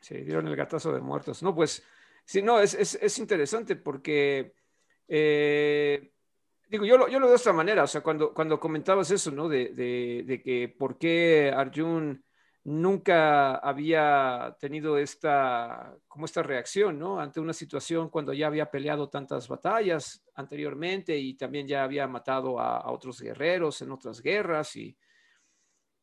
[0.00, 1.42] Sí, dieron el gatazo de muertos.
[1.42, 1.82] No, pues,
[2.24, 4.54] sí, no, es, es, es interesante porque
[5.08, 6.13] eh,
[6.74, 9.30] digo, yo lo, yo lo veo de esta manera, o sea, cuando, cuando comentabas eso,
[9.30, 9.48] ¿no?
[9.48, 12.24] De, de, que por qué Arjun
[12.64, 17.20] nunca había tenido esta, como esta reacción, ¿no?
[17.20, 22.58] Ante una situación cuando ya había peleado tantas batallas anteriormente y también ya había matado
[22.58, 24.98] a, otros guerreros en otras guerras y,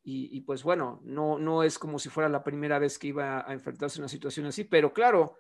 [0.04, 3.46] y, y, pues bueno, no, no es como si fuera la primera vez que iba
[3.46, 5.36] a enfrentarse a una situación así, pero claro,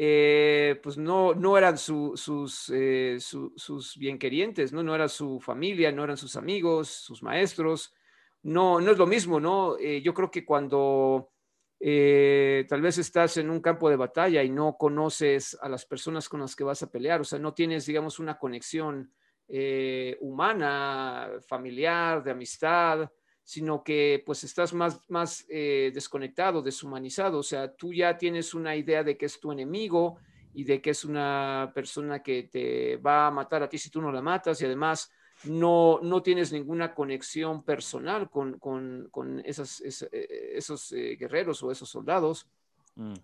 [0.00, 4.80] eh, pues no, no eran sus, eh, sus bienquerientes, ¿no?
[4.80, 7.92] no era su familia, no eran sus amigos, sus maestros.
[8.44, 9.76] No, no es lo mismo, ¿no?
[9.76, 11.32] Eh, yo creo que cuando
[11.80, 16.40] tal vez estás en un campo de batalla y no conoces a las personas con
[16.40, 19.12] las que vas a pelear, o sea, no tienes, digamos, una conexión
[20.20, 23.10] humana, familiar, de amistad,
[23.48, 28.76] sino que pues estás más, más eh, desconectado, deshumanizado, o sea, tú ya tienes una
[28.76, 30.18] idea de que es tu enemigo
[30.52, 34.02] y de que es una persona que te va a matar a ti si tú
[34.02, 35.10] no la matas y además
[35.44, 41.72] no, no tienes ninguna conexión personal con, con, con esas, eh, esos eh, guerreros o
[41.72, 42.46] esos soldados.
[42.96, 43.14] Mm.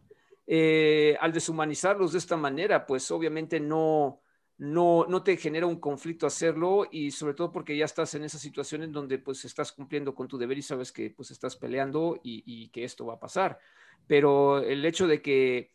[1.20, 4.22] al deshumanizarlos de esta manera, pues obviamente no,
[4.56, 8.38] no, no te genera un conflicto hacerlo y sobre todo porque ya estás en esa
[8.38, 12.20] situación en donde pues estás cumpliendo con tu deber y sabes que pues estás peleando
[12.22, 13.58] y, que esto va a pasar.
[14.06, 15.72] Pero el hecho de que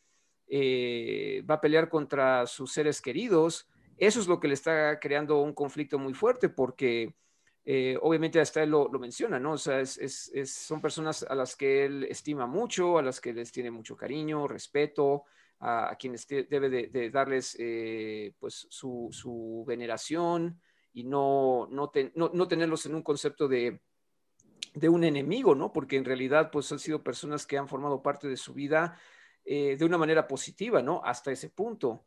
[0.48, 5.42] eh, va a pelear contra sus seres queridos, eso es lo que le está creando
[5.42, 7.14] un conflicto muy fuerte porque
[7.66, 9.54] eh, obviamente hasta él lo, menciona, ¿no?
[9.54, 13.72] O sea, son personas a las que él estima mucho, a las que les tiene
[13.72, 15.26] mucho cariño, respeto,
[15.60, 20.60] a, quienes debe de, darles eh, pues su, veneración
[20.94, 23.82] y no, no, no, tenerlos en un concepto de,
[24.74, 25.72] de, un enemigo, ¿no?
[25.72, 28.98] Porque en realidad pues han sido personas que han formado parte de su vida
[29.46, 31.02] eh, de una manera positiva, ¿no?
[31.04, 32.06] Hasta ese punto.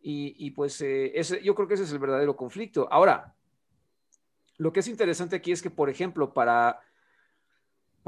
[0.00, 2.88] Y, pues eh, ese, yo creo que ese es el verdadero conflicto.
[2.90, 3.34] Ahora,
[4.56, 6.80] lo que es interesante aquí es que, por ejemplo, para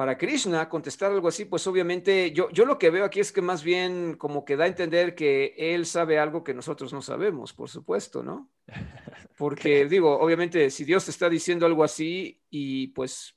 [0.00, 3.42] para Krishna contestar algo así, pues obviamente yo, yo lo que veo aquí es que
[3.42, 7.52] más bien como que da a entender que él sabe algo que nosotros no sabemos,
[7.52, 8.50] por supuesto, ¿no?
[9.36, 13.36] Porque digo, obviamente si Dios te está diciendo algo así y pues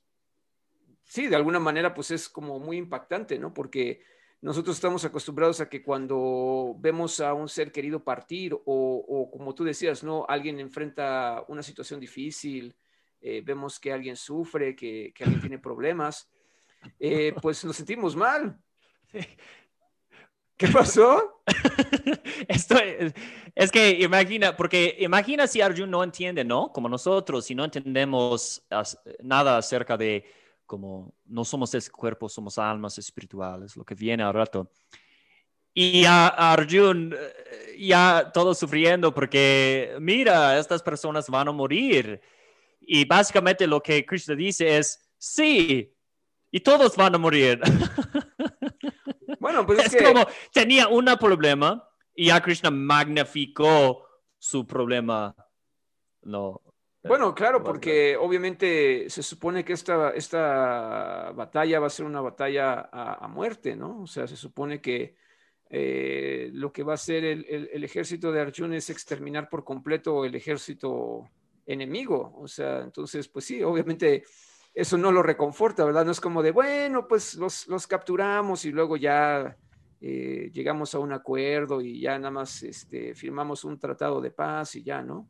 [1.02, 3.52] sí, de alguna manera pues es como muy impactante, ¿no?
[3.52, 4.00] Porque
[4.40, 9.64] nosotros estamos acostumbrados a que cuando vemos a un ser querido partir o, como tú
[9.64, 10.24] decías, ¿no?
[10.26, 12.74] Alguien enfrenta una situación difícil,
[13.20, 16.30] eh, vemos que alguien sufre, que, que alguien tiene problemas
[16.98, 18.58] eh, pues nos sentimos mal.
[20.56, 21.42] ¿Qué pasó?
[22.48, 22.76] Esto
[23.54, 26.72] es, que imagina, porque imagina si Arjun no entiende, ¿no?
[26.72, 28.64] Como nosotros, si no entendemos
[29.20, 30.24] nada acerca de
[30.64, 34.70] cómo no somos ese cuerpo, somos almas espirituales, lo que viene al rato.
[35.76, 42.20] Y a Arjun eh, ya todo sufriendo porque, mira, estas personas van a morir.
[42.80, 45.93] Y básicamente lo que Krishna dice es, sí,
[46.54, 47.60] y todos van a morir.
[49.40, 54.06] Bueno, pues es, como tenía un problema y ya Krishna magnificó
[54.38, 55.36] su problema.
[56.22, 56.62] No.
[57.02, 62.88] Bueno, claro, porque obviamente se supone que esta, esta batalla va a ser una batalla
[62.90, 64.00] a, muerte, ¿no?
[64.00, 65.14] O sea, se supone que
[65.68, 70.24] eh, lo que va a hacer el, el, ejército de Arjuna es exterminar por completo
[70.24, 71.28] el ejército
[71.66, 72.34] enemigo.
[72.38, 74.24] O sea, entonces, pues sí, obviamente
[74.74, 76.04] eso no lo reconforta, ¿verdad?
[76.04, 79.56] No es como de, bueno, pues los, los capturamos y luego ya
[80.00, 84.74] eh, llegamos a un acuerdo y ya nada más este, firmamos un tratado de paz
[84.74, 85.28] y ya, ¿no?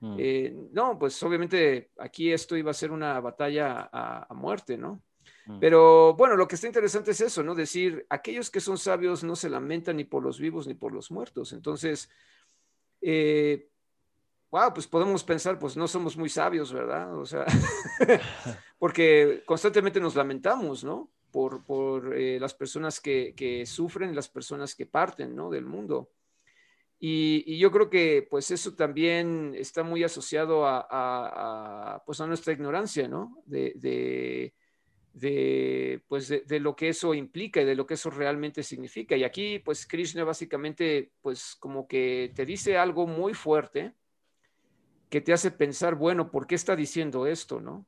[0.00, 0.16] Mm.
[0.18, 5.02] Eh, no, pues obviamente aquí esto iba a ser una batalla a, muerte, ¿no?
[5.46, 5.58] Mm.
[5.58, 7.54] Pero bueno, lo que está interesante es eso, ¿no?
[7.54, 11.10] Decir, aquellos que son sabios no se lamentan ni por los vivos ni por los
[11.10, 11.52] muertos.
[11.52, 12.08] Entonces,
[13.00, 13.68] eh,
[14.54, 17.18] wow, pues podemos pensar, pues no somos muy sabios, ¿verdad?
[17.18, 17.44] O sea,
[18.78, 21.10] porque constantemente nos lamentamos, ¿no?
[21.32, 25.50] Por, por eh, las personas que, que, sufren, las personas que parten, ¿no?
[25.50, 26.12] Del mundo.
[27.00, 32.28] Y, y yo creo que, pues eso también está muy asociado a, a, pues a
[32.28, 33.42] nuestra ignorancia, ¿no?
[33.46, 34.54] De, de,
[35.14, 39.16] de pues de, de, lo que eso implica y de lo que eso realmente significa.
[39.16, 43.94] Y aquí, pues Krishna básicamente, pues como que te dice algo muy fuerte,
[45.14, 47.86] que te hace pensar, bueno, ¿por qué está diciendo esto, no?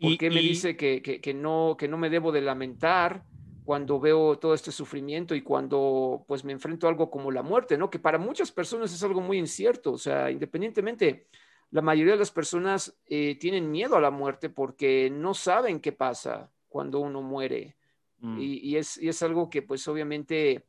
[0.00, 3.22] ¿Por qué me dice que, que, no, que no me debo de lamentar
[3.66, 7.76] cuando veo todo este sufrimiento y cuando pues me enfrento a algo como la muerte,
[7.76, 7.90] ¿no?
[7.90, 11.26] Que para muchas personas es algo muy incierto, o sea, independientemente,
[11.70, 15.92] la mayoría de las personas eh, tienen miedo a la muerte porque no saben qué
[15.92, 17.76] pasa cuando uno muere.
[18.20, 18.40] Mm.
[18.40, 20.64] Y, y, es, y es algo que pues obviamente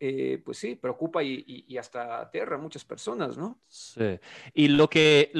[0.00, 3.60] eh, pues sí, preocupa y, hasta aterra a muchas personas, ¿no?
[3.66, 4.18] Sí.
[4.54, 5.32] Y lo que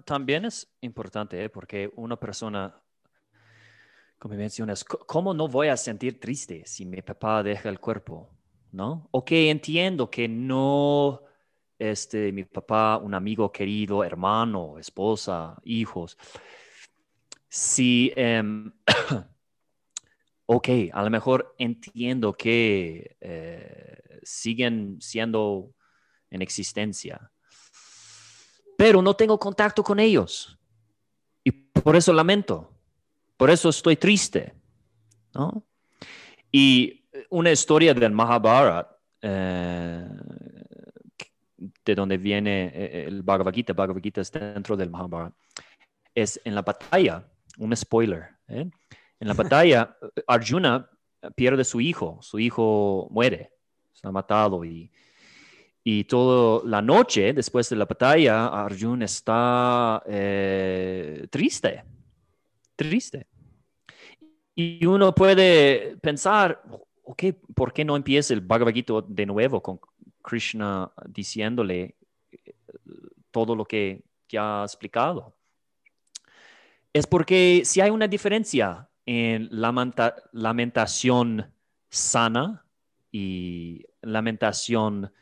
[0.00, 1.48] también es importante, ¿eh?
[1.48, 2.80] porque una persona,
[4.18, 8.30] como mencionas, ¿cómo no voy a sentir triste si mi papá deja el cuerpo?
[8.70, 9.08] ¿No?
[9.10, 11.22] Ok, entiendo que no,
[11.78, 16.16] este, mi papá, un amigo querido, hermano, esposa, hijos.
[17.48, 18.72] Si, em,
[20.46, 25.74] ok, a lo mejor entiendo que eh, siguen siendo
[26.30, 27.30] en existencia.
[28.76, 30.58] Pero no tengo contacto con ellos.
[31.44, 32.72] Y por eso lamento.
[33.36, 34.54] Por eso estoy triste.
[36.50, 40.08] Y una historia del Mahabharata, eh,
[41.84, 45.36] de donde viene eh, el Bhagavad Gita, Bhagavad Gita es dentro del Mahabharata,
[46.14, 47.26] es en la batalla,
[47.58, 48.28] un spoiler.
[48.48, 48.68] ¿eh?
[49.20, 50.90] En la batalla, Arjuna
[51.36, 53.51] pierde su hijo, su hijo muere
[54.02, 54.90] ha matado y,
[55.84, 61.84] y toda la noche después de la batalla, Arjun está eh, triste,
[62.76, 63.26] triste.
[64.54, 66.62] Y uno puede pensar,
[67.04, 69.80] ok, ¿por qué no empieza el Bhagavad Gita de nuevo con
[70.22, 71.96] Krishna diciéndole
[72.30, 72.54] eh,
[73.30, 75.34] todo lo que ya ha explicado?
[76.92, 81.50] Es porque si hay una diferencia en lamenta lamentación
[81.88, 82.61] sana
[83.12, 85.12] y lamentación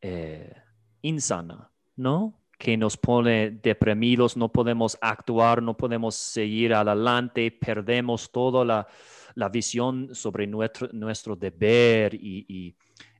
[0.00, 0.54] eh,
[1.02, 2.40] insana, ¿no?
[2.56, 10.14] Que nos pone deprimidos, no podemos actuar, no podemos seguir adelante, perdemos toda la, visión
[10.14, 12.74] sobre nuestro, nuestro deber y,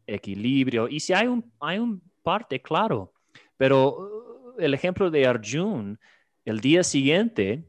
[0.06, 0.88] equilibrio.
[0.88, 3.12] Y si hay un, hay un parte, claro,
[3.56, 5.98] pero uh, el ejemplo de Arjun,
[6.44, 7.68] el día siguiente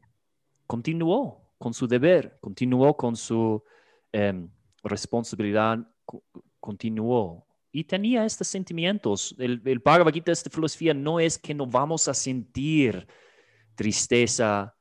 [0.67, 3.63] continuó con su deber, continuó con su
[4.11, 4.47] em,
[4.83, 5.79] responsabilidad
[6.59, 9.35] continuó y tenía estos sentimientos.
[9.37, 13.07] El, el Bhagavad Gita, esta filosofía, no es que no vamos a sentir
[13.75, 14.75] tristeza,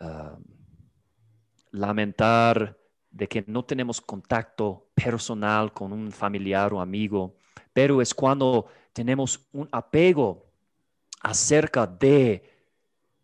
[0.00, 0.38] ah,
[1.72, 2.78] lamentar
[3.10, 7.36] de que no tenemos contacto personal con un familiar o amigo,
[7.72, 10.46] pero es cuando tenemos un apego
[11.20, 12.42] acerca de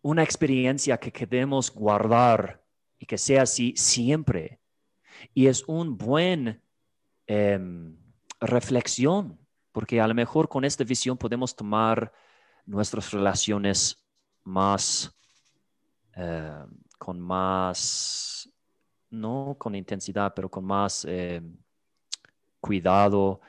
[0.01, 2.61] una experiencia que queremos guardar
[2.99, 4.59] y que sea así siempre.
[5.33, 6.63] Y es un buen
[7.25, 7.95] Em,
[8.41, 9.39] reflexión,
[9.71, 12.11] porque a lo mejor con esta visión podemos tomar
[12.65, 14.05] nuestras relaciones
[14.43, 15.15] más,
[16.13, 16.67] em,
[16.97, 18.49] con más,
[19.09, 21.55] no con intensidad, pero con más em,
[22.59, 23.39] cuidado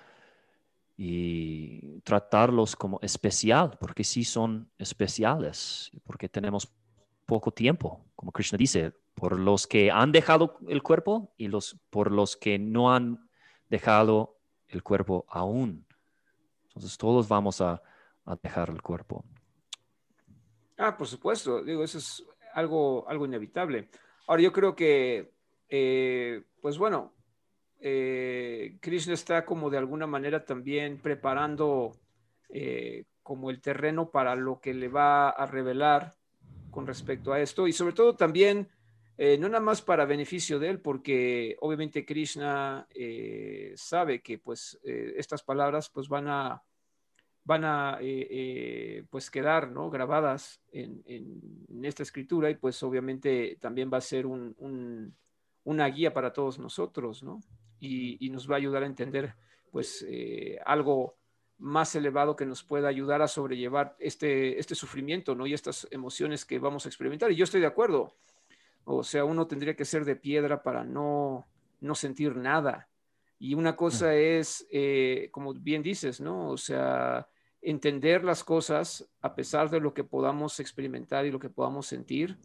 [0.97, 6.73] y tratarlos como especial, porque sí son especiales, porque tenemos
[7.27, 12.11] poco tiempo, como Krishna dice, por los que han dejado el cuerpo y los, por
[12.11, 13.29] los que no han
[13.69, 14.37] dejado
[14.69, 15.87] el cuerpo aún.
[16.69, 17.83] Entonces todos vamos a,
[18.43, 19.25] dejar el cuerpo.
[20.79, 23.91] Ah, por supuesto, digo, eso es algo, algo inevitable.
[24.27, 25.35] Ahora yo creo que,
[25.69, 27.13] eh, pues bueno,
[27.81, 31.93] eh, Krishna está como de alguna manera también preparando
[32.49, 36.15] eh, como el terreno para lo que le va a revelar
[36.71, 38.69] con respecto a esto y sobre todo también
[39.17, 44.81] eh, no nada más para beneficio de él, porque obviamente Krishna eh, sabe que pues
[44.85, 46.63] eh, estas palabras pues van a,
[47.45, 47.99] van a
[49.11, 49.91] pues quedar ¿no?
[49.91, 51.05] grabadas en,
[51.85, 57.41] esta escritura y pues obviamente también va a ser una guía para todos nosotros, ¿no?
[57.79, 59.35] Y, y, nos va a ayudar a entender
[59.71, 60.07] pues
[60.65, 61.17] algo
[61.59, 65.47] más elevado que nos pueda ayudar a sobrellevar este, este sufrimiento, ¿no?
[65.47, 67.31] Y estas emociones que vamos a experimentar.
[67.31, 68.15] Y yo estoy de acuerdo.
[68.85, 71.47] O sea, uno tendría que ser de piedra para no,
[71.81, 72.89] no sentir nada.
[73.39, 76.51] Y una cosa es, eh, como bien dices, ¿no?
[76.51, 77.29] O sea,
[77.61, 82.39] entender las cosas a pesar de lo que podamos experimentar y lo que podamos sentir.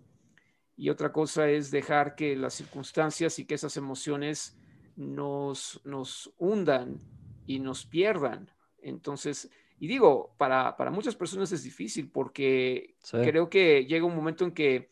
[0.76, 4.58] Y otra cosa es dejar que las circunstancias y que esas emociones
[4.96, 7.00] nos, nos hundan
[7.46, 8.50] y nos pierdan.
[8.82, 14.46] Entonces, y digo, para, para muchas personas es difícil porque creo que llega un momento
[14.46, 14.92] en que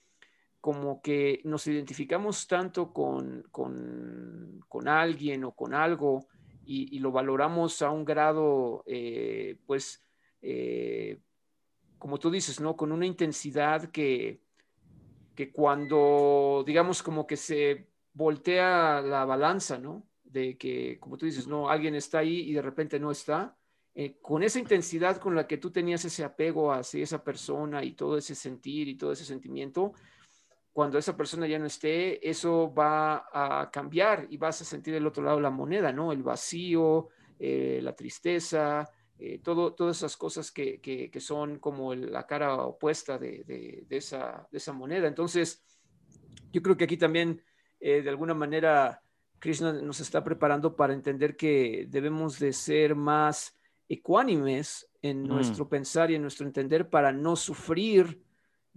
[0.68, 6.28] como que nos identificamos tanto con, con, alguien o con algo
[6.65, 10.05] y, lo valoramos a un grado, eh, pues,
[10.41, 11.22] eh,
[11.97, 12.76] como tú dices, ¿no?
[12.76, 14.41] Con una intensidad que,
[15.36, 20.05] que cuando, digamos, como que se voltea la balanza, ¿no?
[20.26, 23.55] De que, como tú dices, no, alguien está ahí y de repente no está.
[23.95, 27.93] Eh, con esa intensidad con la que tú tenías ese apego hacia esa persona y
[27.93, 29.93] todo ese sentir y todo ese sentimiento,
[30.78, 35.07] cuando esa persona ya no esté, eso va a cambiar y vas a sentir del
[35.07, 36.11] otro lado la moneda, ¿no?
[36.11, 37.07] El vacío,
[37.39, 43.17] eh, la tristeza, eh, todo, todas esas cosas que, que, son como la cara opuesta
[43.17, 43.43] de,
[43.89, 45.07] de, esa, de, esa, moneda.
[45.07, 45.63] Entonces,
[46.51, 47.41] yo creo que aquí también,
[47.80, 49.01] eh, de alguna manera,
[49.39, 53.57] Krishna nos está preparando para entender que debemos de ser más
[53.89, 55.28] ecuánimes en mm.
[55.28, 58.26] nuestro pensar y en nuestro entender para no sufrir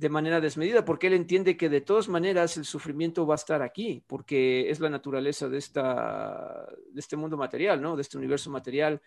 [0.00, 3.60] de manera desmedida, porque él entiende que de todas maneras el sufrimiento va a estar
[3.60, 7.96] aquí, porque es la naturaleza de, esta, de este mundo material, ¿no?
[7.96, 9.02] De este universo material.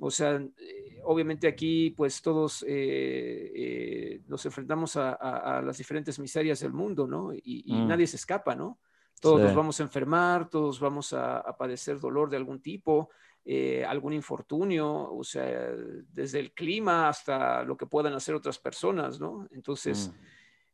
[0.00, 6.58] O sea, eh, obviamente aquí pues todos eh, eh, nos enfrentamos a, las diferentes miserias
[6.58, 7.32] del mundo, ¿no?
[7.32, 7.86] Y, mm.
[7.86, 8.80] nadie se escapa, ¿no?
[9.20, 13.10] Todos nos vamos a enfermar, todos vamos a, a padecer dolor de algún tipo,
[13.50, 15.72] eh, algún infortunio, o sea,
[16.12, 19.48] desde el clima hasta lo que puedan hacer otras personas, ¿no?
[19.52, 20.20] Entonces, mm.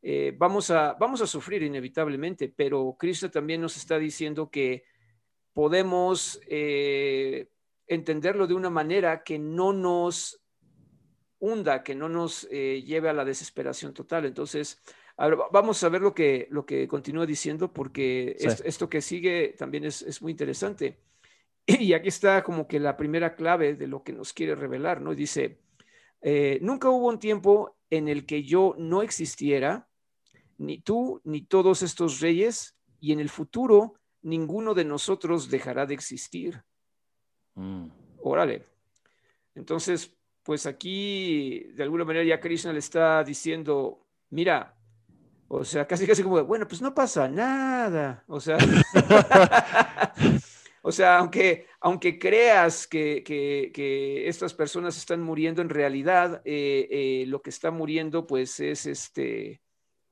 [0.03, 4.83] eh, vamos, a, vamos a sufrir inevitablemente, pero Cristo también nos está diciendo que
[5.53, 7.49] podemos eh,
[7.87, 10.43] entenderlo de una manera que no nos
[11.39, 14.25] hunda, que no nos lleve a la desesperación total.
[14.25, 14.83] Entonces,
[15.17, 20.03] vamos a ver lo que, lo que continúa diciendo, porque esto, que sigue también es,
[20.03, 20.99] es muy interesante.
[21.67, 25.15] Y aquí está como que la primera clave de lo que nos quiere revelar, ¿no?
[25.15, 25.61] Dice,
[26.21, 29.89] eh, nunca hubo un tiempo en el que yo no existiera,
[30.59, 35.95] ni tú, ni todos estos reyes, y en el futuro ninguno de nosotros dejará de
[35.95, 36.63] existir.
[37.55, 37.89] Mm.
[38.23, 38.67] Órale.
[39.55, 44.77] Entonces, pues aquí de alguna manera ya Krishna le está diciendo, mira,
[45.49, 48.25] o sea, casi casi como, bueno, pues no pasa nada.
[48.27, 48.57] O sea,
[50.87, 53.23] O sea, aunque, aunque creas que,
[54.29, 59.63] estas personas están muriendo en realidad, eh, eh, lo que está muriendo pues es este,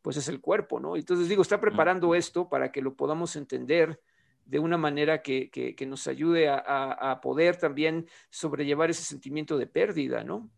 [0.01, 0.97] pues es el cuerpo, ¿no?
[0.97, 4.01] Entonces digo, está preparando esto para que lo podamos entender
[4.47, 10.51] de una manera que, nos ayude a, poder también sobrellevar ese sentimiento de pérdida, ¿no?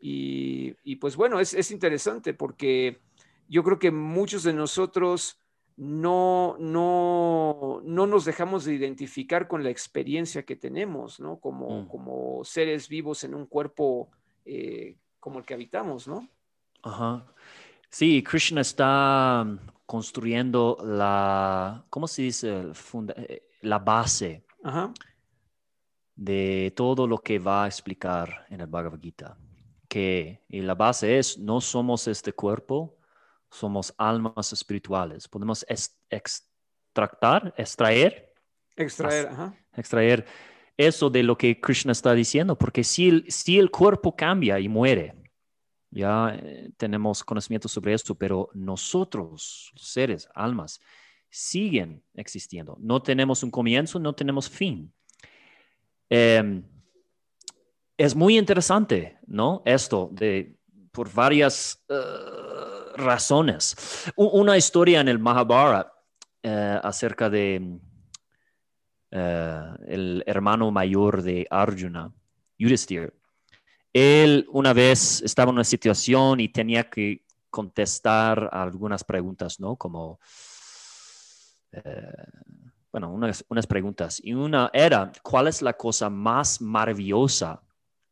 [0.00, 2.98] Y, pues bueno, es, es interesante porque
[3.46, 5.40] yo creo que muchos de nosotros
[5.76, 11.38] no, no, no nos dejamos de identificar con la experiencia que tenemos, ¿no?
[11.38, 11.88] Como, mm.
[11.88, 14.10] como seres vivos en un cuerpo
[14.44, 16.28] eh, como el que habitamos, ¿no?
[16.82, 17.26] Ajá.
[17.90, 22.72] Sí, Krishna está mm, construyendo la, ¿cómo se dice?
[23.16, 24.44] Eh, la base
[26.14, 29.36] de todo lo que va a explicar en el Bhagavad Gita.
[29.88, 32.96] Que y la base es, no somos este cuerpo,
[33.50, 35.28] somos almas espirituales.
[35.28, 38.32] Podemos extractar, extraer.
[38.76, 39.30] Extraer,
[39.74, 40.26] Extraer
[40.76, 44.68] eso de lo que Krishna está diciendo, porque si el, si el cuerpo cambia y
[44.68, 45.14] muere,
[45.90, 50.80] ya eh, tenemos conocimiento sobre esto, pero nosotros, seres, almas,
[51.30, 52.76] siguen existiendo.
[52.80, 54.92] No tenemos un comienzo, no tenemos fin.
[56.10, 56.62] Em,
[57.96, 59.62] es muy interesante, ¿no?
[59.64, 60.56] Esto de
[60.92, 61.94] por varias eh,
[62.96, 63.76] razones.
[64.16, 65.92] una historia en el Mahabharata
[66.42, 67.78] eh, acerca de
[69.10, 72.12] eh, el hermano mayor de Arjuna,
[72.58, 73.12] Yudhisthira.
[73.92, 79.76] Él una vez estaba en una situación y tenía que contestar algunas preguntas, ¿no?
[79.76, 80.20] Como,
[82.92, 84.20] bueno, unas, unas preguntas.
[84.22, 87.62] Y una era, ¿cuál es la cosa más maravillosa,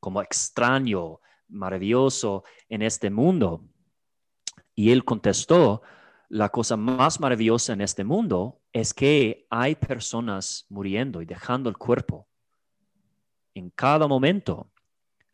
[0.01, 3.63] como extraño, maravilloso en este mundo?
[4.75, 5.83] Y él contestó,
[6.29, 11.77] la cosa más maravillosa en este mundo es que hay personas muriendo y dejando el
[11.77, 12.27] cuerpo.
[13.55, 14.71] En cada momento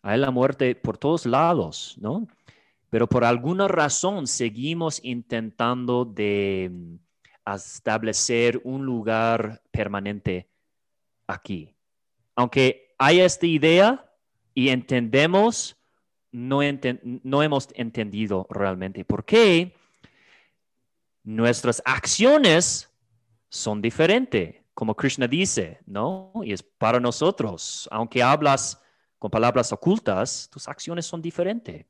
[0.03, 2.27] hay la muerte por todos lados, ¿no?
[2.91, 6.97] Pero por alguna razón seguimos intentando de mm,
[7.55, 10.51] establecer un lugar permanente
[11.27, 11.75] aquí.
[12.35, 14.13] Aunque hay esta idea
[14.55, 15.80] y entendemos,
[16.33, 16.61] no,
[17.03, 19.75] no hemos entendido realmente por qué
[21.25, 22.91] nuestras acciones
[23.49, 26.33] son diferentes, como Krishna dice, ¿no?
[26.43, 28.81] Y es para nosotros, aunque hablas
[29.19, 31.87] con palabras ocultas, tus acciones son diferentes.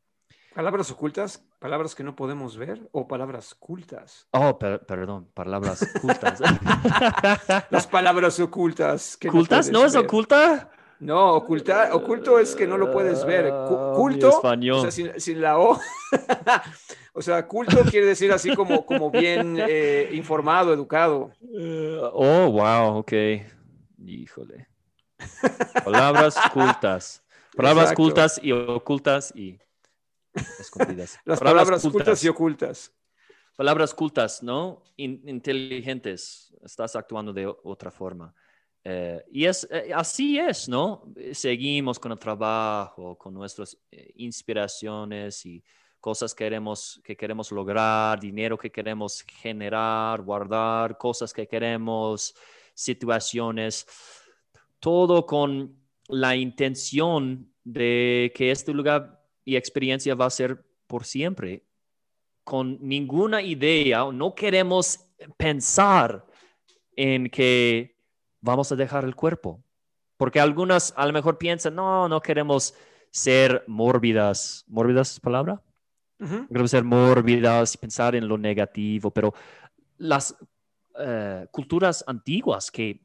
[0.54, 1.44] ¿Palabras ocultas?
[1.60, 4.26] ¿Palabras que no podemos ver o palabras ocultas?
[4.32, 6.40] Oh, perdón, palabras ocultas.
[7.70, 9.16] Las palabras ocultas.
[9.16, 9.70] Que ¿Ocultas?
[9.70, 10.70] ¿No, es oculta?
[11.00, 13.50] No, ocultar, oculto es que no lo puedes ver.
[13.50, 15.80] Ah, culto, o sea, sin, la O.
[17.14, 21.32] o sea, culto quiere decir así como, como bien eh, informado, educado.
[22.12, 23.12] oh, wow, ok.
[24.04, 24.68] Híjole.
[25.84, 27.24] Palabras cultas.
[27.56, 29.58] Palabras cultas y ocultas y
[30.58, 31.18] escondidas.
[31.24, 32.22] Las palabras, cultas.
[32.24, 32.92] y ocultas.
[33.56, 34.82] Palabras cultas, ¿no?
[34.96, 36.54] inteligentes.
[36.62, 38.34] Estás actuando de otra forma.
[38.82, 41.12] Eh, y es, eh, así es, ¿no?
[41.32, 45.62] Seguimos con el trabajo, con nuestras eh, inspiraciones y
[46.00, 52.34] cosas que queremos, que queremos lograr, dinero que queremos generar, guardar, cosas que queremos,
[52.72, 53.86] situaciones,
[54.78, 55.76] todo con
[56.08, 61.64] la intención de que este lugar y experiencia va a ser por siempre,
[62.44, 65.06] con ninguna idea, no queremos
[65.36, 66.26] pensar
[66.96, 67.99] en que
[68.40, 69.62] vamos a dejar el cuerpo.
[70.16, 72.74] Porque algunas a lo mejor piensan, no, no queremos
[73.10, 74.64] ser mórbidas.
[74.68, 75.62] ¿Mórbidas es palabra?
[76.18, 79.32] Queremos ser mórbidas y pensar en lo negativo, pero
[79.96, 80.36] las
[80.98, 83.00] eh, culturas antiguas que,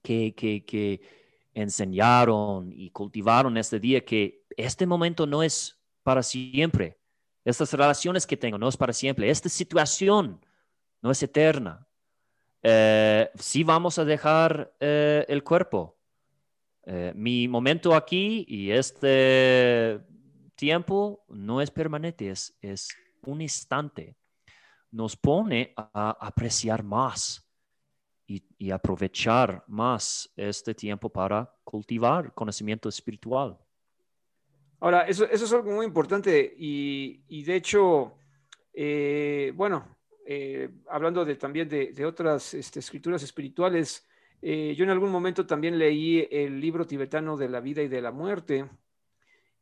[0.00, 1.00] que, que, que
[1.52, 7.00] enseñaron y cultivaron este día que este momento no es para siempre.
[7.44, 9.28] Estas relaciones que tengo no es para siempre.
[9.28, 10.40] Esta situación
[11.02, 11.89] no es eterna
[12.62, 15.98] eh, sí vamos a dejar eh, el cuerpo.
[16.84, 20.00] Eh, mi momento aquí y este
[20.54, 22.88] tiempo no es permanente, es, es
[23.22, 24.16] un instante.
[24.90, 27.46] Nos pone a apreciar más
[28.26, 33.58] y, aprovechar más este tiempo para cultivar conocimiento espiritual.
[34.78, 38.14] Ahora, eso, eso es algo muy importante y, y de hecho,
[38.72, 39.96] eh, bueno,
[40.32, 44.06] eh, hablando de, también de, otras este, escrituras espirituales,
[44.40, 48.00] eh, yo en algún momento también leí el libro tibetano de la vida y de
[48.00, 48.70] la muerte.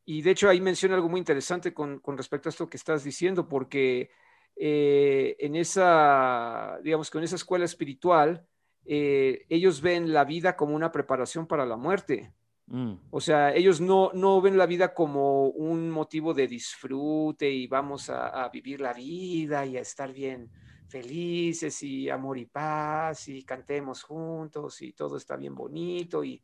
[0.05, 3.49] Y de hecho ahí menciona algo muy interesante con, respecto a esto que estás diciendo,
[3.49, 4.11] porque
[4.57, 8.47] eh, en esa, digamos, con esa escuela espiritual,
[8.85, 12.35] ellos ven la vida como una preparación para la muerte.
[12.71, 12.95] Mm.
[13.11, 18.11] O sea, ellos no, no ven la vida como un motivo de disfrute y vamos
[18.11, 20.51] a, vivir la vida y a estar bien
[20.89, 26.43] felices y amor y paz y cantemos juntos y todo está bien bonito y,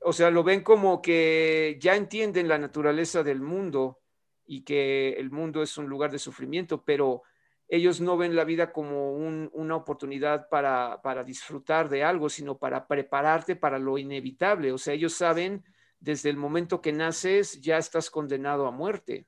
[0.00, 4.00] o sea, lo ven como que ya entienden la naturaleza del mundo
[4.46, 7.22] y que el mundo es un lugar de sufrimiento, pero
[7.68, 13.56] ellos no ven la vida como una oportunidad para, disfrutar de algo, sino para prepararte
[13.56, 14.72] para lo inevitable.
[14.72, 15.64] O sea, ellos saben
[15.98, 19.26] desde el momento que naces ya estás condenado a muerte.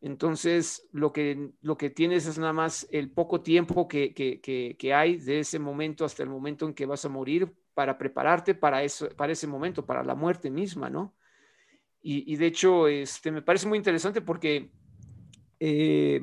[0.00, 5.40] Entonces, lo que, lo que tienes es nada más el poco tiempo que, hay de
[5.40, 9.32] ese momento hasta el momento en que vas a morir para prepararte para, eso, para
[9.32, 11.14] ese momento, para la muerte misma, ¿no?
[12.00, 14.70] Y, de hecho, este, me parece muy interesante porque
[15.60, 16.22] eh,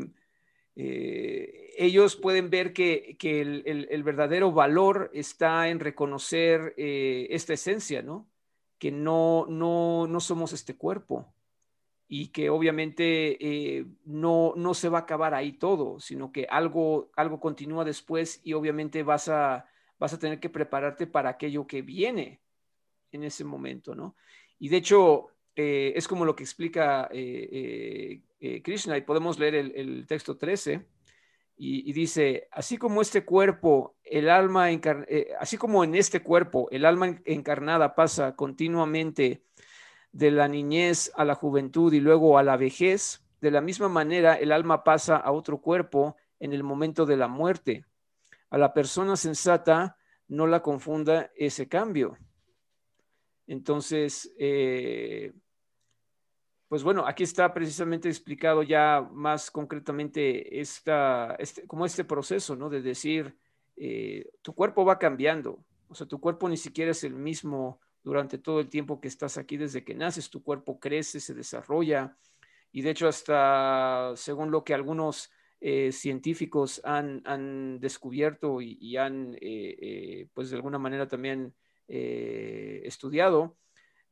[0.75, 8.27] eh, ellos pueden ver que, el, verdadero valor está en reconocer eh, esta esencia, ¿no?
[8.77, 11.33] Que no, no, no somos este cuerpo
[12.07, 17.09] y que obviamente eh, no, no se va a acabar ahí todo, sino que algo,
[17.15, 19.67] algo continúa después y obviamente vas a,
[19.97, 22.41] vas a tener que prepararte para aquello que viene.
[23.11, 24.15] en ese momento, ¿no?
[24.59, 29.55] Y de hecho, eh, es como lo que explica eh, eh, Krishna, y podemos leer
[29.55, 30.85] el, texto 13,
[31.57, 34.67] y, dice, así como este cuerpo, el alma,
[35.39, 39.41] así como en este cuerpo, el alma encarnada pasa continuamente
[40.11, 44.33] de la niñez a la juventud y luego a la vejez, de la misma manera
[44.33, 47.85] el alma pasa a otro cuerpo en el momento de la muerte.
[48.49, 49.95] A la persona sensata
[50.27, 52.17] no la confunda ese cambio.
[53.47, 54.33] Entonces,
[56.75, 62.69] pues bueno, aquí está precisamente explicado ya más concretamente esta, este, como este proceso, ¿no?
[62.69, 63.37] De decir,
[63.77, 68.39] eh, tu cuerpo va cambiando, o sea, tu cuerpo ni siquiera es el mismo durante
[68.39, 72.17] todo el tiempo que estás aquí desde que naces, tu cuerpo crece, se desarrolla,
[72.73, 79.37] y de hecho hasta según lo que algunos eh, científicos han, descubierto y, han,
[80.33, 81.53] pues de alguna manera también
[81.87, 83.55] estudiado,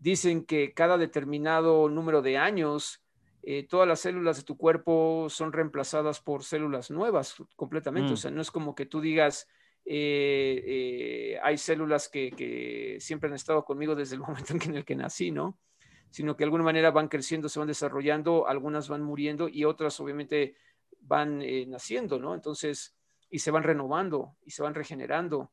[0.04, 3.02] dicen que cada determinado número de años,
[3.42, 8.12] eh, todas las células de tu cuerpo son reemplazadas por células nuevas completamente.
[8.12, 8.18] O mm.
[8.18, 9.48] sea, no es como que tú digas,
[9.86, 14.96] eh, eh, hay células que, siempre han estado conmigo desde el momento en el que
[14.96, 15.58] nací, ¿no?
[16.10, 19.98] Sino que de alguna manera van creciendo, se van desarrollando, algunas van muriendo y otras
[20.02, 20.58] obviamente
[21.00, 22.36] van naciendo, ¿no?
[22.36, 22.94] Entonces,
[23.30, 25.52] y se van renovando y se van regenerando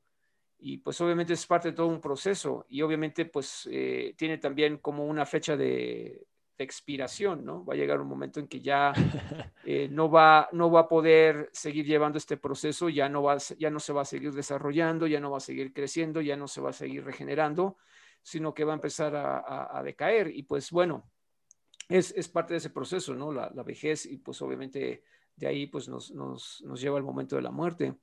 [0.60, 4.78] y pues obviamente es parte de todo un proceso y obviamente pues eh, tiene también
[4.78, 6.26] como una fecha de,
[6.62, 7.64] expiración, ¿no?
[7.64, 8.92] Va a llegar un momento en que ya
[9.64, 13.70] eh, no, va, no va a poder seguir llevando este proceso, ya no, va, ya
[13.70, 16.60] no se va a seguir desarrollando, ya no va a seguir creciendo, ya no se
[16.60, 17.78] va a seguir regenerando,
[18.22, 21.10] sino que va a empezar a, decaer y pues bueno,
[21.88, 23.32] es, es, parte de ese proceso, ¿no?
[23.32, 25.02] La, la, vejez y pues obviamente
[25.36, 27.96] de ahí pues nos, nos, nos lleva al momento de la muerte.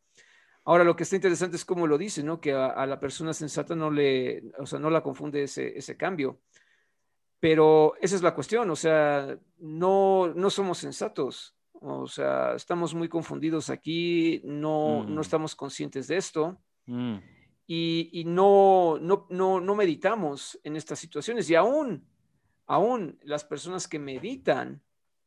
[0.68, 2.42] Ahora, lo que está interesante es cómo lo dice, ¿no?
[2.42, 6.42] Que a, la persona sensata no le, o sea, no la confunde ese, ese, cambio.
[7.40, 13.08] Pero esa es la cuestión, o sea, no, no somos sensatos, o sea, estamos muy
[13.08, 15.22] confundidos aquí, no, no mm.
[15.22, 17.16] estamos conscientes de esto mm.
[17.66, 21.50] y, y no, no, no, no, meditamos en estas situaciones.
[21.50, 22.06] Y aún,
[22.66, 24.84] aún las personas que meditan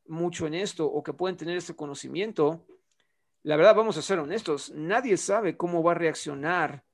[0.06, 2.66] mucho en esto o que pueden tener este conocimiento,
[3.42, 6.84] la verdad, vamos a ser honestos, nadie sabe cómo va a reaccionar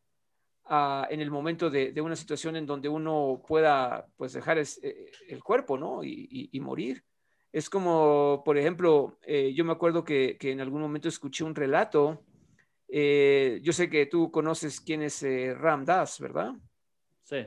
[0.64, 5.42] ah, en el momento de, una situación en donde uno pueda pues dejar eh, el
[5.42, 6.05] cuerpo, ¿no?
[6.05, 7.05] Y, morir.
[7.53, 12.22] Es como, por ejemplo, eh, yo me acuerdo que, en algún momento escuché un relato.
[12.88, 15.24] Eh, yo sé que tú conoces quién es
[15.59, 16.53] Ram Das, ¿verdad?
[17.24, 17.44] Sí.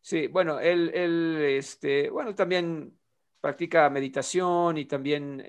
[0.00, 2.96] Sí, bueno, él, él este, bueno, también
[3.40, 5.44] practica meditación y también,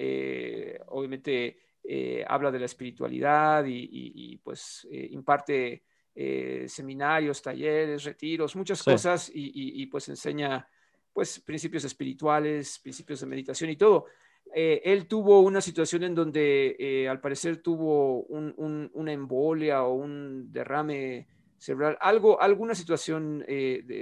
[0.88, 5.82] obviamente, eh, habla de la espiritualidad y, pues eh, imparte
[6.14, 10.68] eh, seminarios, talleres, retiros, muchas cosas y, pues enseña
[11.12, 14.06] pues principios espirituales, principios de meditación y todo.
[14.54, 21.28] él tuvo una situación en donde al parecer tuvo una embolia o un derrame
[21.58, 23.44] cerebral, algo, alguna situación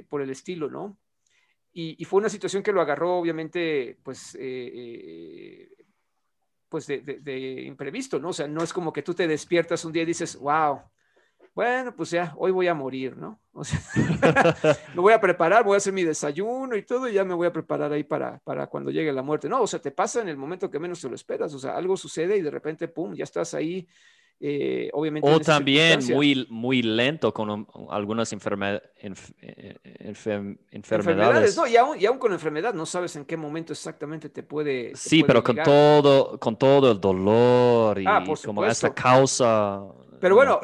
[0.10, 0.98] por el estilo, ¿no?
[1.72, 4.38] Y, fue una situación que lo agarró, obviamente, pues
[6.70, 8.30] pues de, imprevisto, ¿no?
[8.30, 10.82] O sea, no es como que tú te despiertas un día y dices, wow,
[11.56, 13.40] bueno, pues ya, hoy voy a morir, ¿no?
[13.52, 13.80] O sea,
[14.94, 17.48] me voy a preparar, voy a hacer mi desayuno y todo, y ya me voy
[17.48, 19.50] a preparar ahí para, para cuando llegue la muerte.
[19.50, 21.76] No, o sea, te pasa en el momento que menos te lo esperas, o sea,
[21.76, 23.88] algo sucede y de repente, pum, ya estás ahí.
[24.40, 25.28] Eh, obviamente.
[25.28, 28.84] O también muy, muy lento con algunas enfermedades.
[30.72, 31.58] enfermedades.
[31.58, 34.96] No, y aún, y aún, con enfermedad no sabes en qué momento exactamente te puede.
[34.96, 39.84] sí, pero con todo, con todo el dolor y ah, como esa causa.
[40.20, 40.60] Pero bueno,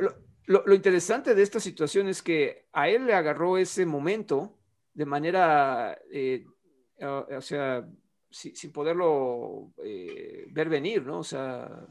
[0.45, 4.59] lo, interesante de esta situación es que a él le agarró ese momento
[4.93, 6.45] de manera, eh,
[7.01, 7.87] o sea,
[8.29, 11.19] sin poderlo eh, ver venir, ¿no?
[11.19, 11.87] O sea,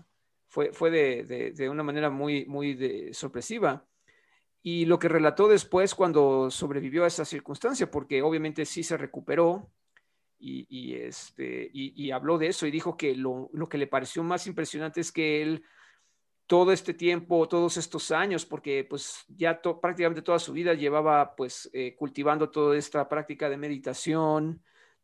[0.53, 3.86] fue, fue de, de, una manera muy, muy sorpresiva.
[4.61, 9.72] Y lo que relató después cuando sobrevivió a esa circunstancia, porque obviamente sí se recuperó
[10.38, 14.22] y, y este, y, habló de eso y dijo que lo, lo que le pareció
[14.24, 15.64] más impresionante es que él
[16.46, 21.70] todo este tiempo, todos estos años, porque pues ya prácticamente toda su vida llevaba pues
[21.72, 24.62] eh, cultivando toda esta práctica de meditación,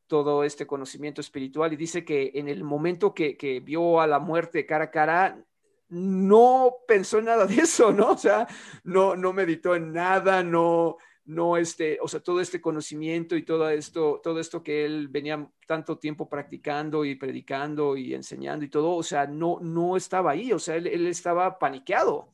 [0.08, 4.18] todo este conocimiento espiritual y dice que en el momento que, que vio a la
[4.18, 5.44] muerte cara a cara,
[5.90, 8.12] no pensó en nada de eso, ¿no?
[8.12, 8.46] O sea,
[8.84, 10.96] no, no meditó en nada, no,
[11.28, 15.46] no este, o sea, todo este conocimiento y todo esto, todo esto que él venía
[15.66, 20.52] tanto tiempo practicando y predicando y enseñando y todo, o sea, no, no estaba ahí,
[20.52, 22.32] o sea, él, estaba paniqueado,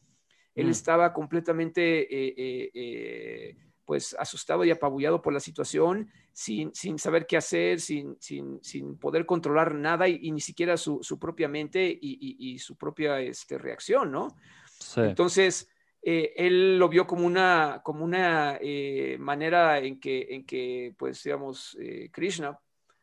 [0.55, 0.70] él mm.
[0.70, 7.26] estaba completamente, eh, eh, eh, pues asustado y apabullado por la situación, sin, sin saber
[7.26, 11.87] qué hacer, sin, sin, sin poder controlar nada y, ni siquiera su, su, propia mente
[11.87, 14.37] y, y, su propia este, reacción, ¿no?
[14.78, 15.01] Sí.
[15.01, 15.68] Entonces,
[16.03, 21.22] eh, él lo vio como una, como una eh, manera en que, en que, pues,
[21.22, 22.59] digamos, eh, Krishna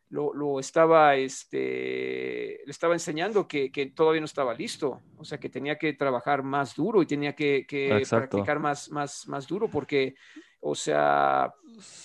[0.10, 5.40] lo, lo, estaba, este, le estaba enseñando que, que, todavía no estaba listo, o sea,
[5.40, 9.70] que tenía que trabajar más duro y tenía que, que practicar más, más, más duro
[9.70, 10.16] porque
[10.62, 11.54] o sea,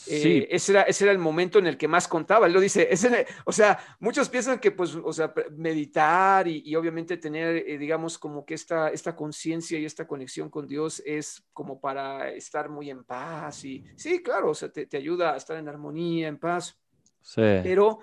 [0.06, 2.46] eh, ese, era, ese, era, el momento en el que más contaba.
[2.46, 7.18] Él lo dice, ese, o sea, muchos piensan que, pues, o sea, meditar y, obviamente
[7.18, 11.78] tener, eh, digamos, como que esta, esta conciencia y esta conexión con Dios es como
[11.80, 13.64] para estar muy en paz.
[13.64, 16.78] Y sí, claro, o sea, te, te ayuda a estar en armonía, en paz.
[17.20, 17.42] Sí.
[17.62, 17.98] Pero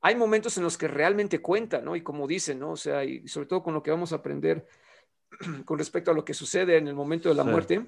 [0.00, 1.94] hay momentos en los que realmente cuenta, ¿no?
[1.94, 2.70] Y como dicen, ¿no?
[2.70, 4.66] O sea, y sobre todo con lo que vamos a aprender
[5.66, 7.50] con respecto a lo que sucede en el momento de la sí.
[7.50, 7.86] muerte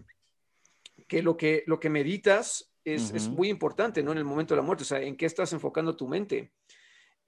[1.13, 4.13] que lo que, lo que meditas es, es, muy importante, ¿no?
[4.13, 6.55] En el momento de la muerte, o sea, en qué estás enfocando tu mente.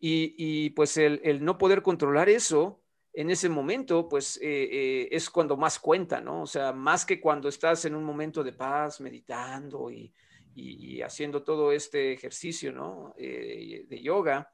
[0.01, 2.83] Y, y pues el, el, no poder controlar eso
[3.13, 6.41] en ese momento, pues eh, eh, es cuando más cuenta, ¿no?
[6.41, 10.11] O sea, más que cuando estás en un momento de paz, meditando y,
[10.55, 13.15] y, haciendo todo este ejercicio, ¿no?
[13.19, 14.51] Eh, de yoga,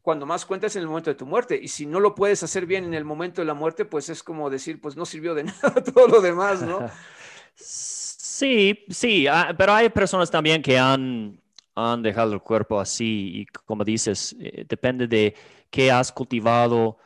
[0.00, 1.60] cuando más cuentas en el momento de tu muerte.
[1.62, 4.22] Y si no lo puedes hacer bien en el momento de la muerte, pues es
[4.22, 6.80] como decir, pues no sirvió de nada todo lo demás, ¿no?
[7.64, 11.40] Sí, sí, ah, pero hay personas también que han,
[11.74, 15.34] han dejado el cuerpo así y como dices, eh, depende de
[15.70, 16.98] qué has cultivado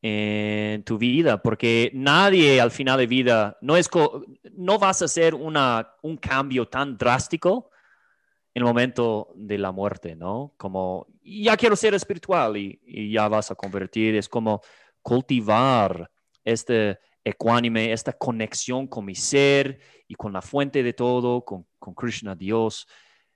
[0.00, 3.90] en tu vida, porque nadie al final de vida, no, es
[4.54, 7.70] no vas a hacer una, un cambio tan drástico
[8.54, 10.54] en el momento de la muerte, ¿no?
[10.56, 14.62] Como, ya quiero ser espiritual y, y ya vas a convertir, es como
[15.02, 16.10] cultivar
[16.44, 21.94] este ecuánime, esta conexión con mi ser y con la fuente de todo, con, con
[21.94, 22.88] Krishna, Dios,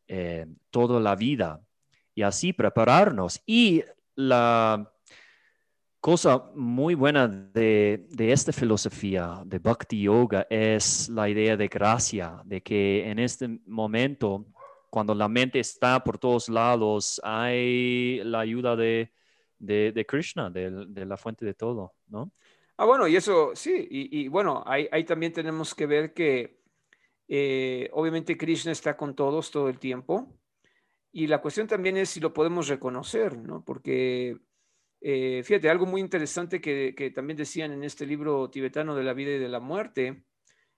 [0.09, 1.61] eh, toda la vida.
[2.14, 3.41] Y así prepararnos.
[3.47, 3.85] Y
[4.16, 4.93] la
[6.01, 12.43] cosa muy buena de, de, esta filosofía de Bhakti Yoga es la idea de gracia,
[12.45, 14.47] de que en este momento,
[14.91, 19.12] cuando la mente está por todos lados, hay la ayuda de,
[19.62, 22.33] de, Krishna, de, la fuente de todo, ¿no?
[22.77, 26.62] Ah, bueno, y eso sí, y, bueno, ahí, también tenemos que ver que
[27.35, 30.39] eh, obviamente Krishna está con todos todo el tiempo.
[31.11, 33.64] Y la cuestión también es si lo podemos reconocer, ¿no?
[33.64, 34.37] Porque,
[35.01, 39.14] eh, fíjate, algo muy interesante que, que, también decían en este libro tibetano de la
[39.14, 40.24] vida y de la muerte,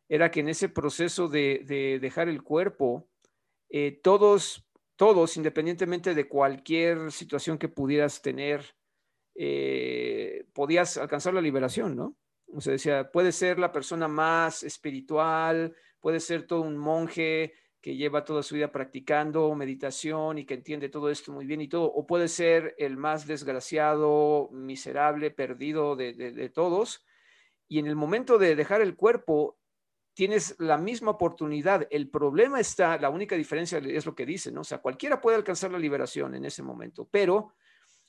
[0.08, 3.08] era que en ese proceso de, de dejar el cuerpo,
[3.68, 8.76] eh, todos, todos, independientemente de cualquier situación que pudieras tener,
[10.52, 12.16] podías alcanzar la liberación, ¿no?
[12.46, 15.74] O sea, decía, puede ser la persona más espiritual,
[16.04, 20.90] puede ser todo un monje que lleva toda su vida practicando meditación y que entiende
[20.90, 26.50] todo esto muy bien y todo, o puede ser el más desgraciado, miserable, perdido de,
[26.52, 27.06] todos.
[27.68, 29.56] Y en el momento de dejar el cuerpo,
[30.12, 31.88] tienes la misma oportunidad.
[31.90, 34.60] El problema está, la única diferencia es lo que dice, ¿no?
[34.60, 37.54] O sea, cualquiera puede alcanzar la liberación en ese momento, pero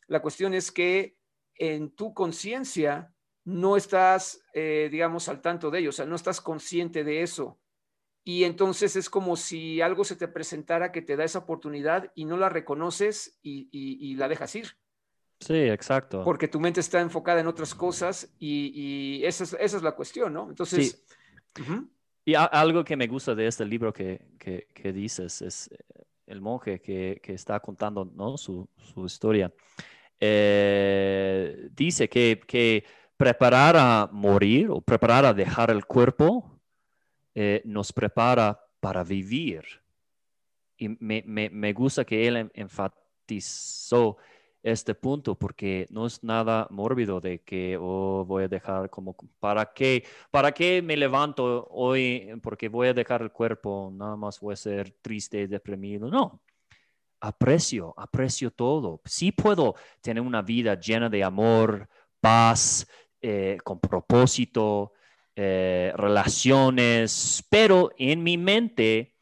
[0.08, 1.16] la cuestión es que
[1.56, 3.16] en tu conciencia
[3.46, 7.58] no estás, eh, digamos, al tanto de ello, o sea, no estás consciente de eso.
[8.26, 12.26] Y entonces es como si algo se te presentara que te da esa oportunidad y
[12.26, 14.68] no la reconoces y, y, y la dejas ir.
[15.40, 16.24] Sí, exacto.
[16.24, 19.94] Porque tu mente está enfocada en otras cosas y, y esa, es, esa, es, la
[19.94, 20.50] cuestión, ¿no?
[20.50, 21.04] Entonces...
[21.56, 21.62] Sí.
[21.62, 21.88] Uh -huh.
[22.26, 25.78] Y a, algo que me gusta de este libro que, que, que dices es eh,
[26.26, 28.36] el monje que, que está contando ¿no?
[28.38, 29.54] su, su historia
[30.20, 32.84] eh, dice que, que,
[33.18, 36.55] preparar a morir o preparar a dejar el cuerpo
[37.36, 39.64] eh, nos prepara para vivir.
[40.78, 44.18] Y me, me, me gusta que él enfatizó
[44.64, 49.72] este punto porque no es nada mórbido de que oh, voy a dejar como para
[49.72, 54.54] qué para qué me levanto hoy porque voy a dejar el cuerpo nada más voy
[54.54, 56.42] a ser triste deprimido no
[57.26, 59.02] aprecio, aprecio todo.
[59.06, 62.88] Sí puedo tener una vida llena de amor, paz,
[63.22, 64.94] eh, con propósito,
[65.36, 69.16] eh, relaciones, pero en mi mente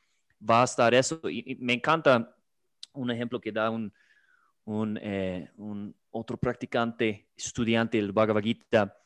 [0.48, 1.20] va a estar eso.
[1.30, 2.36] Y, me encanta
[2.94, 3.92] un ejemplo que da un,
[4.66, 5.50] un, eh,
[6.12, 8.98] otro practicante, estudiante del Bhagavad Gita.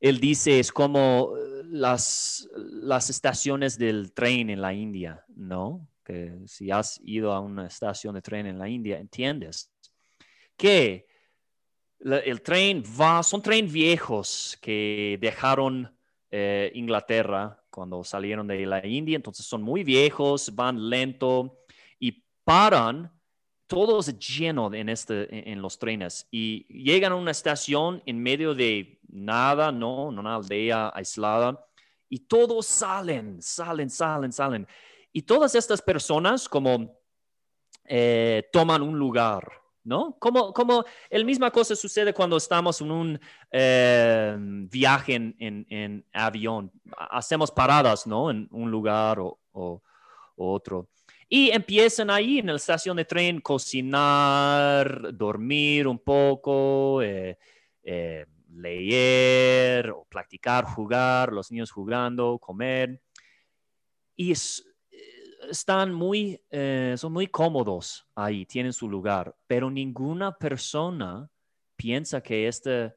[0.00, 1.34] Él dice, es como
[1.64, 5.86] las, las estaciones del tren en la India, ¿no?
[6.04, 9.70] que si has ido a una estación de tren en la India, entiendes
[10.56, 11.06] que
[12.00, 15.94] el tren va, son tren viejos que dejaron
[16.30, 21.58] eh, Inglaterra cuando salieron de la India, entonces son muy viejos, van lento
[21.98, 23.12] y paran
[23.66, 29.00] todos llenos en, este, en los trenes y llegan a una estación en medio de
[29.08, 31.64] nada, no, no una aldea aislada
[32.08, 34.66] y todos salen, salen, salen, salen.
[35.12, 37.00] Y todas estas personas como
[37.84, 40.16] eh, toman un lugar, ¿no?
[40.18, 43.20] Como, como el misma cosa sucede cuando estamos en un
[43.50, 46.72] eh, viaje en, avión.
[46.96, 48.30] Hacemos paradas, ¿no?
[48.30, 49.82] En un lugar o,
[50.36, 50.88] otro.
[51.28, 57.36] Y empiezan ahí en la estación de tren cocinar, dormir un poco, eh,
[58.52, 63.00] leer o practicar, jugar, los niños jugando, comer.
[64.16, 64.34] Y
[65.48, 71.30] están muy, eh, son muy cómodos ahí, tienen su lugar, pero ninguna persona
[71.76, 72.94] piensa que esta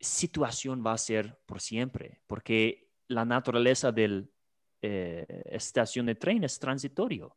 [0.00, 4.24] situación va a ser por siempre, porque la naturaleza de la
[4.82, 7.36] eh, estación de tren es transitorio.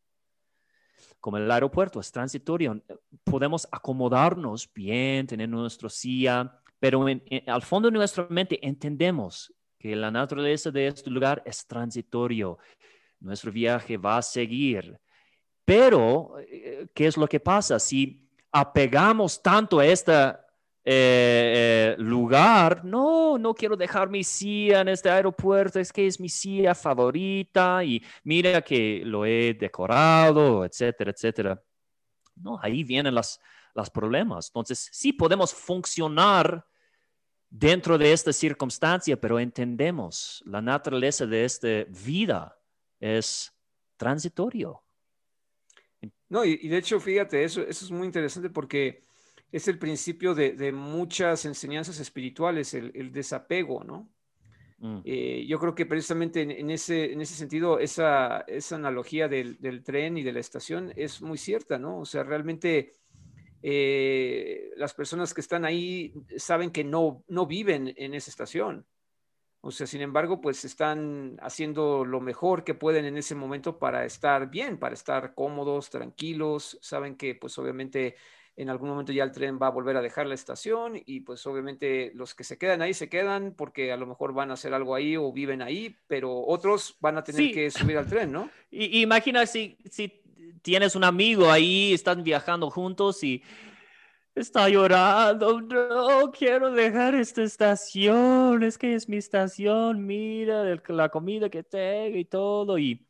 [1.19, 2.81] Como el aeropuerto es transitorio,
[3.23, 7.05] podemos acomodarnos bien, tener nuestro silla, pero
[7.47, 12.57] al fondo de nuestra mente entendemos que la naturaleza de este lugar es transitorio
[13.21, 14.99] nuestro viaje va a seguir.
[15.63, 17.79] Pero, eh, ¿qué es lo que pasa?
[17.79, 20.33] Si apegamos tanto a este eh,
[20.83, 26.27] eh, lugar, no, no quiero dejar mi silla en este aeropuerto, es que es mi
[26.27, 31.63] silla favorita y mira que lo he decorado, etcétera, etcétera.
[32.35, 33.39] No, ahí vienen los
[33.93, 34.47] problemas.
[34.47, 36.65] Entonces, sí podemos funcionar
[37.47, 42.57] dentro de esta circunstancia, pero entendemos la naturaleza de esta vida
[43.01, 43.53] es
[43.97, 44.81] transitorio.
[46.29, 49.01] No, y, de hecho, fíjate, eso, eso es muy interesante porque
[49.51, 54.09] es el principio de, muchas enseñanzas espirituales, el, desapego, ¿no?
[54.77, 55.01] Mm.
[55.03, 60.17] Eh, yo creo que precisamente en, ese, en ese sentido, esa, esa analogía del, tren
[60.17, 61.99] y de la estación es muy cierta, ¿no?
[61.99, 62.93] O sea, realmente
[63.61, 68.85] eh, las personas que están ahí saben que no, no viven en esa estación.
[69.63, 74.05] O sea, sin embargo, pues están haciendo lo mejor que pueden en ese momento para
[74.05, 76.79] estar bien, para estar cómodos, tranquilos.
[76.81, 78.15] Saben que pues obviamente
[78.55, 81.45] en algún momento ya el tren va a volver a dejar la estación y pues
[81.45, 84.73] obviamente los que se quedan ahí se quedan porque a lo mejor van a hacer
[84.73, 88.49] algo ahí o viven ahí, pero otros van a tener que subir al tren, ¿no?
[88.71, 90.21] Y, imagina si, si
[90.61, 93.43] tienes un amigo ahí, están viajando juntos y
[94.33, 101.49] Está llorando, no quiero dejar esta estación, es que es mi estación, mira la comida
[101.49, 102.77] que tengo y todo.
[102.77, 103.05] Y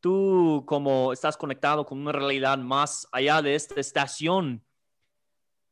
[0.00, 4.60] tú como estás conectado con una realidad más allá de esta estación,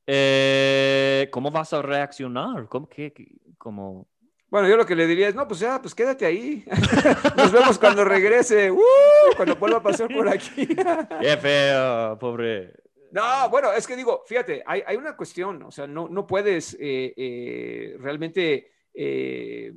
[0.06, 2.68] eh, ¿cómo vas a reaccionar?
[2.68, 3.12] ¿Cómo que,
[3.58, 4.06] como...
[4.48, 6.64] Bueno, yo lo que le diría es, no, pues ya, pues quédate ahí.
[7.36, 8.78] Nos vemos cuando regrese, ¡Uh!
[9.34, 10.68] cuando vuelva a pasar por aquí.
[11.20, 12.83] Qué feo, pobre
[13.14, 17.14] no, bueno, es que digo, fíjate, hay, una cuestión, o sea, no, no puedes eh,
[17.16, 19.72] eh, realmente, eh,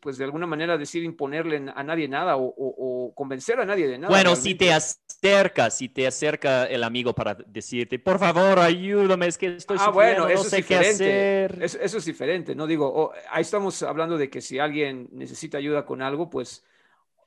[0.00, 4.08] pues de alguna manera decir imponerle a nadie nada o, convencer a nadie de nada.
[4.08, 9.36] Bueno, si te acercas, si te acerca el amigo para decirte, por favor, ayúdame, es
[9.36, 11.58] que estoy ah, bueno, eso no sé es qué hacer.
[11.60, 12.66] Eso, es diferente, ¿no?
[12.66, 16.64] Digo, ahí estamos hablando de que si alguien necesita ayuda con algo, pues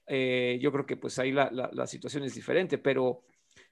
[0.08, 3.22] yo creo que pues ahí la, la situación es diferente, pero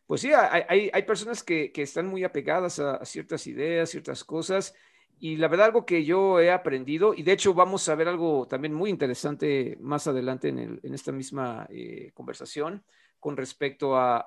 [0.07, 4.75] pues sí, hay, personas que, están muy apegadas a, ciertas ideas, ciertas cosas,
[5.19, 8.47] y la verdad algo que yo he aprendido, y de hecho vamos a ver algo
[8.47, 12.83] también muy interesante más adelante en, esta misma eh, conversación
[13.19, 14.25] con respecto a,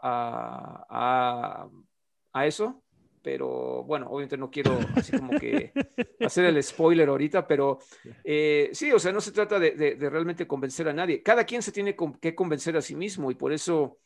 [2.32, 2.82] a, eso,
[3.22, 5.72] pero bueno, obviamente no quiero así como que
[6.20, 7.80] hacer el spoiler ahorita, pero
[8.24, 11.22] eh, sí, o sea, no se trata de, de, realmente convencer a nadie.
[11.22, 13.98] Cada quien se tiene que convencer a sí mismo y por eso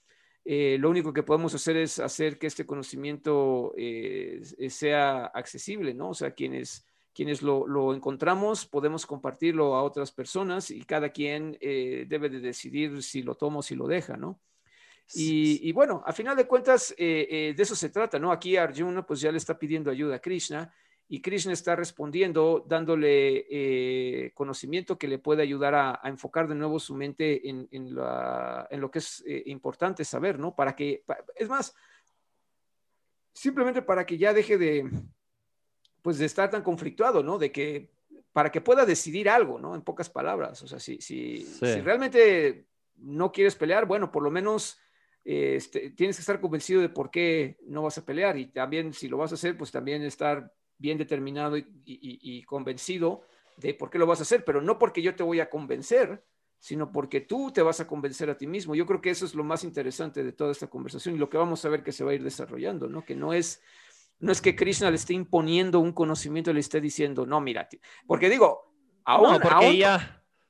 [0.45, 6.11] eh, lo único que podemos hacer es hacer que este conocimiento eh, sea accesible, ¿no?
[6.11, 12.07] O sea, quienes, quienes lo, encontramos podemos compartirlo a otras personas y cada quien eh,
[12.09, 14.41] debe de decidir si lo toma o si lo deja, ¿no?
[15.13, 18.31] Y, bueno, a final de cuentas, de eso se trata, ¿no?
[18.31, 20.73] Aquí Arjuna pues ya le está pidiendo ayuda a Krishna
[21.13, 26.79] y Krishna está respondiendo dándole eh, conocimiento que le puede ayudar a, enfocar de nuevo
[26.79, 30.55] su mente en, lo que es eh, importante saber, ¿no?
[30.55, 31.03] Para que,
[31.35, 31.75] es más,
[33.33, 34.89] simplemente para que ya deje de,
[36.01, 37.39] pues, de estar tan conflictuado, ¿no?
[37.39, 37.91] De que,
[38.33, 39.75] para que pueda decidir algo, ¿no?
[39.75, 42.67] En pocas palabras, o sea, si, si, si realmente
[42.99, 44.79] no quieres pelear, bueno, por lo menos...
[45.23, 49.07] Este, tienes que estar convencido de por qué no vas a pelear y también si
[49.07, 50.51] lo vas a hacer, pues también estar
[50.81, 53.23] bien determinado y, convencido
[53.57, 56.25] de por qué lo vas a hacer, pero no porque yo te voy a convencer,
[56.59, 58.75] sino porque tú te vas a convencer a ti mismo.
[58.75, 61.37] Yo creo que eso es lo más interesante de toda esta conversación y lo que
[61.37, 63.05] vamos a ver que se va a ir desarrollando, ¿no?
[63.05, 63.63] Que no es,
[64.19, 67.69] no es que Krishna le esté imponiendo un conocimiento, le esté diciendo, no, mira,
[68.07, 68.73] porque digo,
[69.05, 69.39] aún,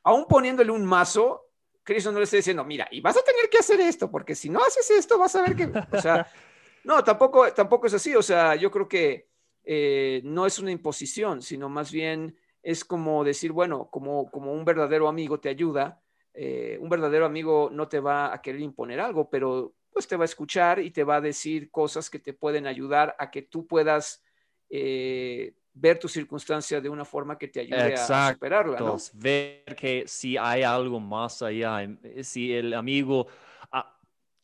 [0.04, 1.48] aún, poniéndole un mazo,
[1.82, 4.48] Krishna no le está diciendo, mira, y vas a tener que hacer esto, porque si
[4.48, 6.24] no haces esto, vas a ver que, o sea,
[6.84, 9.29] no, tampoco, tampoco es así, o sea, yo creo que
[9.72, 14.64] eh, no es una imposición, sino más bien es como decir, bueno, como, como un
[14.64, 16.02] verdadero amigo te ayuda,
[16.34, 20.24] eh, un verdadero amigo no te va a querer imponer algo, pero pues te va
[20.24, 23.64] a escuchar y te va a decir cosas que te pueden ayudar a que tú
[23.68, 24.24] puedas
[24.68, 28.80] eh, ver tu circunstancia de una forma que te ayude a superarla.
[28.80, 28.96] ¿no?
[29.14, 31.88] Ver que si hay algo más allá,
[32.24, 33.28] si el amigo
[33.70, 33.96] ha,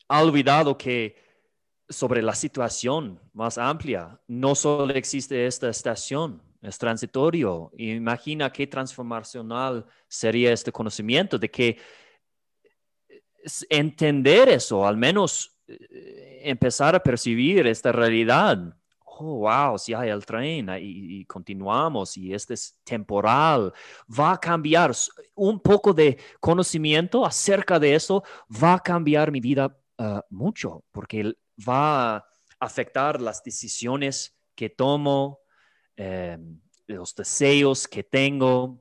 [0.06, 1.25] ha olvidado que
[1.88, 7.70] sobre la situación más amplia, no solo existe esta estación, es transitorio.
[7.76, 11.78] Imagina qué transformacional sería este conocimiento de que
[13.68, 18.76] entender eso, al menos eh, empezar a percibir esta realidad.
[19.18, 23.72] Oh, wow, si hay el tren y, continuamos y este es temporal,
[24.08, 24.92] va a cambiar
[25.34, 28.22] un poco de conocimiento acerca de eso,
[28.62, 32.28] va a cambiar mi vida ah, mucho porque va a
[32.60, 35.40] afectar las decisiones que tomo,
[35.96, 36.38] eh,
[36.86, 38.80] los deseos que tengo.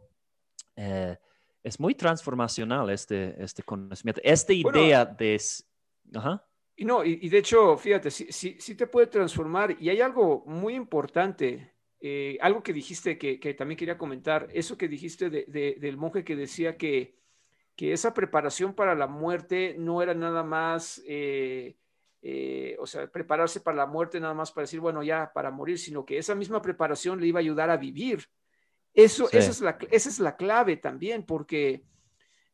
[0.76, 1.18] Eh,
[1.64, 4.22] es muy transformacional este, este conocimiento.
[4.24, 5.42] Esta idea de...
[6.78, 9.78] Y no, y, de hecho, fíjate, sí, sí, te puede transformar.
[9.80, 14.90] Y hay algo muy importante, eh, algo que dijiste que, también quería comentar, eso que
[14.90, 17.18] dijiste del monje que decía que,
[17.76, 21.78] que, esa preparación para la muerte no era nada más eh,
[22.80, 26.06] o sea, prepararse para la muerte nada más para decir, bueno, ya para morir, sino
[26.06, 28.26] que esa misma preparación le iba a ayudar a vivir.
[28.94, 31.84] Eso, esa, es la, esa es la clave también, porque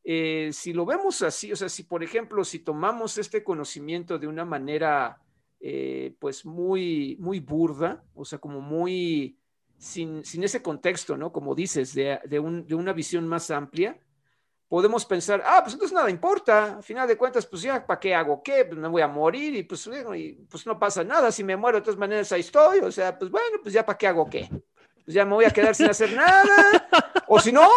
[0.04, 4.28] eh, si lo vemos así, o sea, si por ejemplo, si tomamos este conocimiento de
[4.28, 5.22] una manera,
[5.60, 9.38] eh, pues muy, muy burda, o sea, como muy,
[9.78, 11.32] sin, sin ese contexto, ¿no?
[11.32, 14.00] Como dices, de, de, un, de una visión más amplia,
[14.72, 18.16] podemos pensar, ah, pues entonces nada importa, al final de cuentas, pues ya, ¿para qué
[18.16, 18.64] hago qué?
[18.64, 21.80] Pues me voy a morir y pues, y, pues no pasa nada, si me muero
[21.80, 24.48] de todas maneras ahí estoy, o sea, pues bueno, pues ya, ¿para qué hago qué?
[25.04, 26.88] Pues ya me voy a quedar sin hacer nada,
[27.28, 27.68] o si no...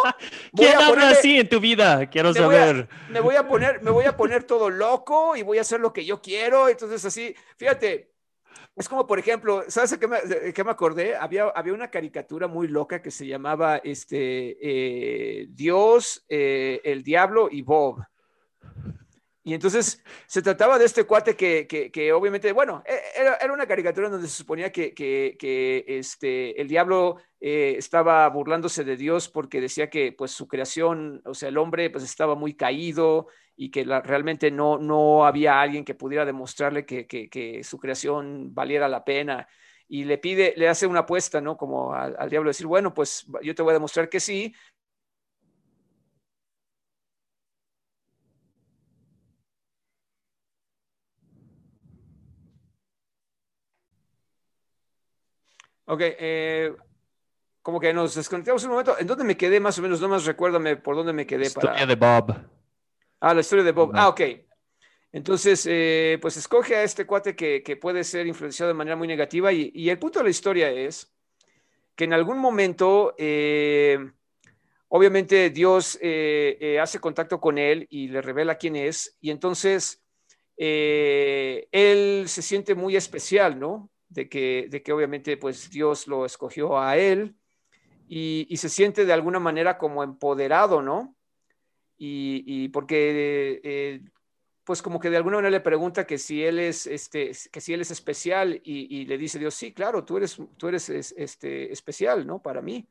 [0.52, 2.08] Voy ¿Quién habla así en tu vida?
[2.08, 2.88] Quiero saber.
[3.10, 5.92] me, voy a poner, me voy a poner todo loco y voy a hacer lo
[5.92, 8.13] que yo quiero, entonces así, fíjate,
[8.76, 11.16] es como, por ejemplo, ¿sabes qué me, acordé?
[11.16, 17.48] Había, había una caricatura muy loca que se llamaba este, eh, Dios, eh, el Diablo
[17.50, 18.04] y Bob.
[19.46, 23.66] Y entonces se trataba de este cuate que, que, obviamente, bueno, e, era, era, una
[23.66, 29.60] caricatura donde se suponía que, que este, el diablo eh, estaba burlándose de Dios porque
[29.60, 33.26] decía que pues su creación, o sea, el hombre pues estaba muy caído
[33.56, 38.88] y que realmente no, no había alguien que pudiera demostrarle que, que, su creación valiera
[38.88, 39.48] la pena.
[39.86, 41.56] Y le pide, le hace una apuesta, ¿no?
[41.56, 44.54] Como al, al diablo decir, bueno, pues yo te voy a demostrar que sí,
[55.86, 56.74] Ok, eh,
[57.62, 58.98] como que nos desconectamos un momento.
[58.98, 60.00] ¿En dónde me quedé más o menos?
[60.00, 61.46] No más recuérdame por dónde me quedé.
[61.46, 62.53] Historia de Bob.
[63.24, 63.92] Ah, la historia de Bob.
[63.94, 64.20] Ah, ok.
[65.12, 69.06] Entonces, eh, pues escoge a este cuate que, que, puede ser influenciado de manera muy
[69.06, 71.14] negativa y, y, el punto de la historia es
[71.94, 73.98] que en algún momento, eh,
[74.88, 75.98] obviamente Dios
[76.80, 80.02] hace contacto con él y le revela quién es y entonces
[80.56, 83.90] él se siente muy especial, ¿no?
[84.14, 87.36] de que, de que obviamente pues Dios lo escogió a él
[88.08, 91.16] y, se siente de alguna manera como empoderado, ¿no?
[91.96, 94.00] Y, porque eh,
[94.64, 97.72] pues como que de alguna manera le pregunta que si él es, este, que si
[97.72, 102.26] él es especial y, le dice Dios, sí, claro, tú eres, tú eres este, especial,
[102.26, 102.42] ¿no?
[102.42, 102.86] Para mí.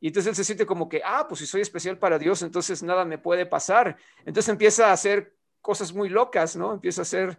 [0.00, 2.82] Y entonces él se siente como que, ah, pues si soy especial para Dios, entonces
[2.82, 3.96] nada me puede pasar.
[4.24, 6.74] Entonces empieza a hacer cosas muy locas, ¿no?
[6.74, 7.38] Empieza a hacer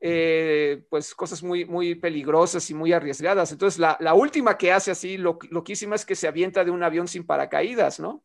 [0.00, 3.50] eh, pues cosas muy, muy peligrosas y muy arriesgadas.
[3.52, 7.08] Entonces, la, última que hace así, lo, loquísima, es que se avienta de un avión
[7.08, 8.22] sin paracaídas, ¿no?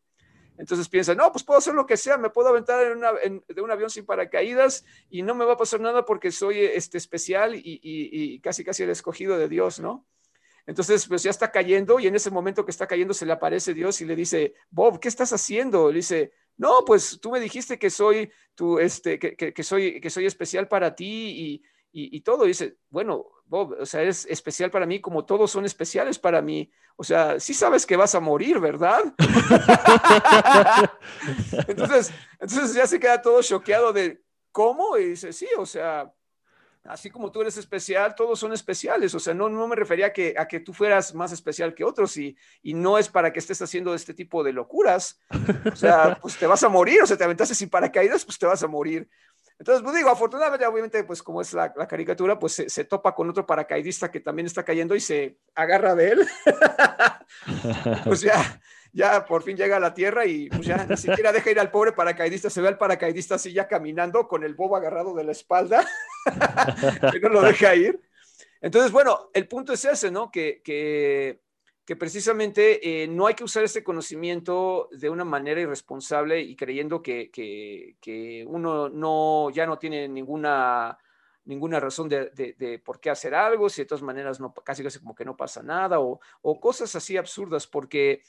[0.58, 3.90] Entonces piensa, no, pues puedo hacer lo que sea, me puedo aventar de un avión
[3.90, 8.64] sin paracaídas y no me va a pasar nada porque soy este, especial y, casi
[8.64, 10.06] casi el escogido de Dios, ¿no?
[10.66, 13.74] Entonces, pues ya está cayendo y en ese momento que está cayendo se le aparece
[13.74, 15.90] Dios y le dice, Bob, ¿qué estás haciendo?
[15.90, 20.26] Le dice, no, pues tú me dijiste que soy, tu, este, que, soy, que soy
[20.26, 22.44] especial para ti y, y, y todo.
[22.44, 26.70] dice, bueno, Bob, o sea, es especial para mí como todos son especiales para mí.
[26.96, 29.14] O sea, sí sabes que vas a morir, ¿verdad?
[31.68, 34.22] entonces, entonces ya se queda todo choqueado de,
[34.52, 34.96] ¿cómo?
[34.96, 36.12] Y dice, sí, o sea,
[36.84, 39.14] así como tú eres especial, todos son especiales.
[39.14, 41.84] O sea, no, no me refería a que, a que tú fueras más especial que
[41.84, 45.20] otros y, y no es para que estés haciendo este tipo de locuras.
[45.72, 48.46] O sea, pues te vas a morir, o sea, te aventaste sin paracaídas, pues te
[48.46, 49.08] vas a morir.
[49.58, 53.46] Entonces, pues digo, afortunadamente, obviamente, pues como es la, caricatura, pues se, topa con otro
[53.46, 56.28] paracaidista que también está cayendo y se agarra de él.
[58.04, 58.60] pues ya,
[58.92, 61.70] ya por fin llega a la tierra y pues ya ni siquiera deja ir al
[61.70, 65.32] pobre paracaidista, se ve al paracaidista así ya caminando con el bobo agarrado de la
[65.32, 65.86] espalda,
[67.12, 68.00] que no lo deja ir.
[68.60, 70.30] Entonces, bueno, el punto es ese, ¿no?
[70.30, 71.40] Que, que
[71.84, 77.02] que precisamente eh, no hay que usar este conocimiento de una manera irresponsable y creyendo
[77.02, 80.96] que, que, uno no, ya no tiene ninguna,
[81.44, 85.00] ninguna razón de, de, por qué hacer algo, si de todas maneras no, casi casi
[85.00, 88.22] como que no pasa nada o, o cosas así absurdas, porque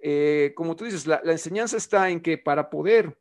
[0.00, 3.18] eh, como tú dices, la, la, enseñanza está en que para poder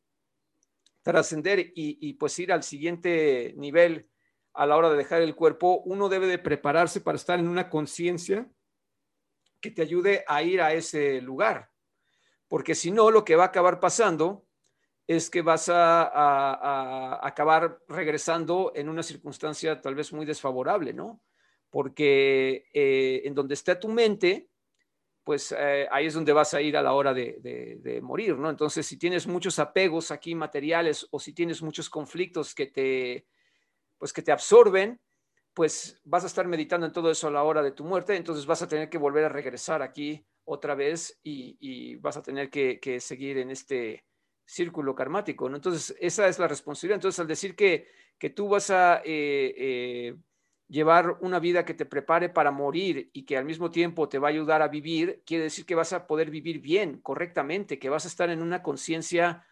[1.02, 4.10] trascender y, y pues ir al siguiente nivel
[4.54, 7.70] a la hora de dejar el cuerpo, uno debe de prepararse para estar en una
[7.70, 8.48] conciencia
[9.62, 11.72] que te ayude a ir a ese lugar.
[12.48, 14.46] Porque si no, lo que va a acabar pasando
[15.08, 21.22] es que vas a, acabar regresando en una circunstancia tal vez muy desfavorable, ¿no?
[21.70, 24.50] Porque eh, en donde está tu mente,
[25.24, 27.38] pues eh, ahí es donde vas a ir a la hora de,
[27.82, 28.50] de, morir, ¿no?
[28.50, 33.28] Entonces, si tienes muchos apegos aquí materiales o si tienes muchos conflictos que te,
[33.98, 35.00] pues que te absorben,
[35.54, 38.46] pues vas a estar meditando en todo eso a la hora de tu muerte, entonces
[38.46, 43.00] vas a tener que volver a regresar aquí otra vez y, vas a tener que,
[43.00, 44.06] seguir en este
[44.46, 45.48] círculo karmático.
[45.48, 46.96] Entonces, esa es la responsabilidad.
[46.96, 47.88] Entonces, al decir que,
[48.18, 50.16] que tú vas a eh, eh,
[50.68, 54.30] llevar una vida que te prepare para morir y que al mismo tiempo te va
[54.30, 58.06] a ayudar a vivir, quiere decir que vas a poder vivir bien, correctamente, que vas
[58.06, 59.46] a estar en una conciencia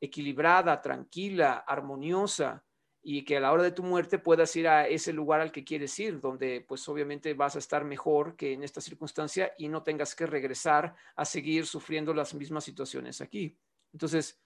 [0.00, 2.65] equilibrada, tranquila, armoniosa,
[3.08, 5.62] y que a la hora de tu muerte puedas ir a ese lugar al que
[5.62, 9.84] quieres ir, donde pues obviamente vas a estar mejor que en esta circunstancia y no
[9.84, 13.56] tengas que regresar a seguir sufriendo las mismas situaciones aquí.
[13.92, 14.40] Entonces,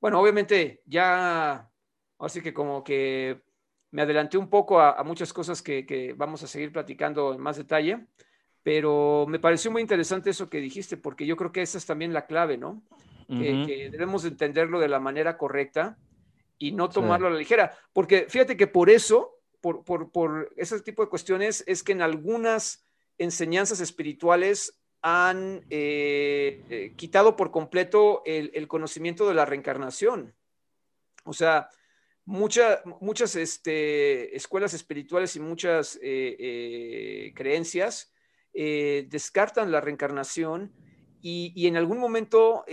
[0.00, 1.70] bueno, obviamente ya,
[2.18, 3.42] así que como que
[3.90, 8.06] me adelanté un poco a, muchas cosas que, vamos a seguir platicando en más detalle,
[8.62, 12.14] pero me pareció muy interesante eso que dijiste, porque yo creo que esa es también
[12.14, 12.82] la clave, ¿no?
[13.28, 15.98] que debemos entenderlo de la manera correcta
[16.58, 17.76] y no tomarlo a la ligera.
[17.92, 22.02] Porque fíjate que por eso, por, por, por, ese tipo de cuestiones, es que en
[22.02, 22.84] algunas
[23.18, 30.34] enseñanzas espirituales han eh, eh, quitado por completo el, conocimiento de la reencarnación.
[31.24, 31.68] O sea,
[32.24, 38.12] muchas este, escuelas espirituales y muchas eh, creencias
[38.52, 40.72] descartan la reencarnación
[41.20, 42.64] y, y en algún momento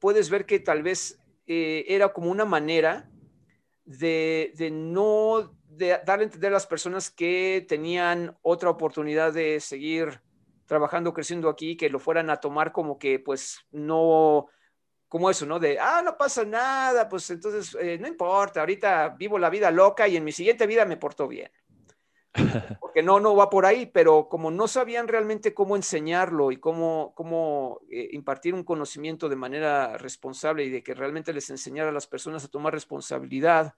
[0.00, 3.11] puedes ver que tal vez era como una manera
[3.84, 10.20] de, no de darle a entender a las personas que tenían otra oportunidad de seguir
[10.66, 14.46] trabajando, creciendo aquí, que lo fueran a tomar como que pues no,
[15.08, 15.58] como eso, ¿no?
[15.58, 20.08] De, ah, no pasa nada, pues entonces eh, no importa, ahorita vivo la vida loca
[20.08, 21.50] y en mi siguiente vida me porto bien.
[22.80, 27.12] Porque no, no va por ahí, pero como no sabían realmente cómo enseñarlo y cómo,
[27.14, 31.92] cómo eh, impartir un conocimiento de manera responsable y de que realmente les enseñara a
[31.92, 33.74] las personas a tomar responsabilidad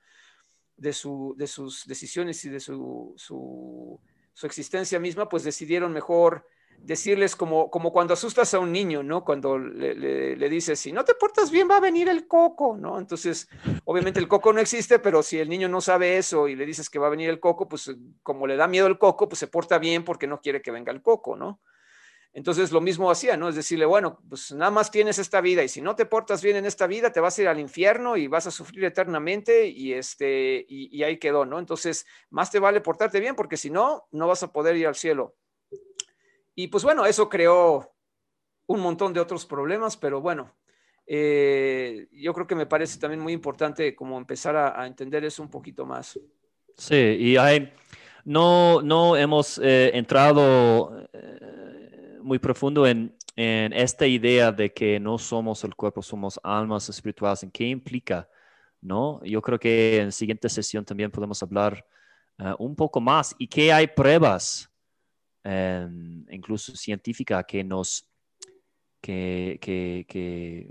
[0.77, 4.01] de, su, de sus decisiones y de su, su,
[4.33, 6.47] su existencia misma, pues decidieron mejor
[6.85, 9.25] decirles como, como cuando asustas a un niño, ¿no?
[9.25, 12.99] Cuando le, le, dices, si no te portas bien, va a venir el coco, ¿no?
[12.99, 13.49] Entonces,
[13.85, 16.91] obviamente el coco no existe, pero si el niño no sabe eso y le dices
[16.91, 17.91] que va a venir el coco, pues
[18.23, 20.93] como le da miedo el coco, pues se porta bien porque no quiere que venga
[20.93, 21.61] el coco, ¿no?
[22.35, 23.49] Entonces lo mismo hacía, ¿no?
[23.49, 26.57] Es decirle, bueno, pues nada más tienes esta vida y si no te portas bien
[26.57, 29.93] en esta vida, te vas a ir al infierno y vas a sufrir eternamente y,
[29.95, 31.61] este, y, y ahí quedó, ¿no?
[31.61, 34.97] Entonces, más te vale portarte bien porque si no, no vas a poder ir al
[34.97, 35.37] cielo.
[36.55, 37.95] Y pues bueno, eso creó
[38.67, 40.55] un montón de otros problemas, pero bueno,
[41.07, 45.51] eh, yo creo que me parece también muy importante como empezar a, entender eso un
[45.51, 46.19] poquito más.
[46.77, 47.73] Sí, y hay,
[48.25, 55.19] no, no hemos eh, entrado eh, muy profundo en, en, esta idea de que no
[55.19, 58.29] somos el cuerpo, somos almas espirituales, en qué implica,
[58.81, 59.23] ¿no?
[59.25, 61.85] Yo creo que en siguiente sesión también podemos hablar
[62.59, 64.74] un poco más y que hay pruebas
[65.47, 68.09] Em, incluso científica que nos,
[69.03, 70.69] que, que,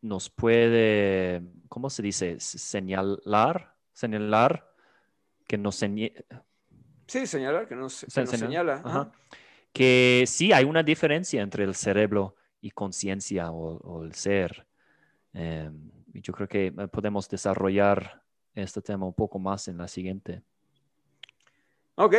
[0.00, 2.40] nos puede, ¿cómo se dice?
[2.40, 4.66] Señalar, señalar
[5.46, 6.24] que nos señala.
[7.06, 8.80] Sí, señalar, que nos, que nos señala.
[8.82, 9.12] Ajá.
[9.74, 14.66] Que sí hay una diferencia entre el cerebro y conciencia o, o, el ser.
[15.34, 15.70] Eh,
[16.14, 18.22] yo creo que eh, podemos desarrollar
[18.54, 20.42] este tema un poco más en la siguiente.
[21.96, 22.14] Ok,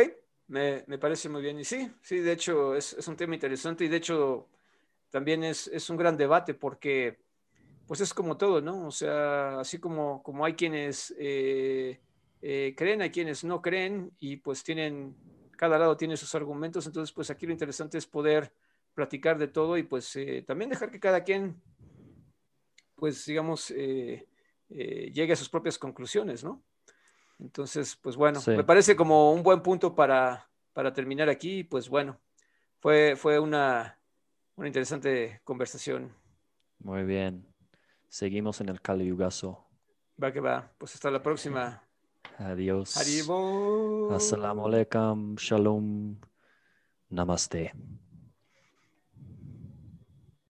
[0.48, 1.58] me, parece muy bien.
[1.58, 4.48] Y sí, sí, de hecho es, es un tema interesante y de hecho
[5.10, 7.18] también es, es, un gran debate porque
[7.86, 8.86] pues es como todo, ¿no?
[8.86, 12.00] O sea, así como, como hay quienes eh,
[12.42, 15.16] eh, creen, hay quienes no creen y pues tienen,
[15.56, 18.52] cada lado tiene sus argumentos, entonces pues aquí lo interesante es poder
[18.94, 21.62] platicar de todo y pues eh, también dejar que cada quien
[22.98, 24.26] pues digamos eh,
[24.70, 26.62] eh, llegue a sus propias conclusiones, ¿no?
[27.38, 28.50] Entonces, pues bueno, sí.
[28.52, 32.20] me parece como un buen punto para, para terminar aquí, pues bueno,
[32.80, 33.98] fue, fue una,
[34.56, 36.12] una interesante conversación.
[36.80, 37.46] Muy bien.
[38.08, 39.64] Seguimos en el Kali Yugaso.
[40.22, 40.72] Va que va.
[40.78, 41.82] Pues hasta la próxima.
[42.38, 42.96] Adiós.
[42.96, 44.12] Haribo.
[44.12, 45.36] Assalamu alaikum.
[45.36, 46.16] Shalom.
[47.10, 47.72] Namaste.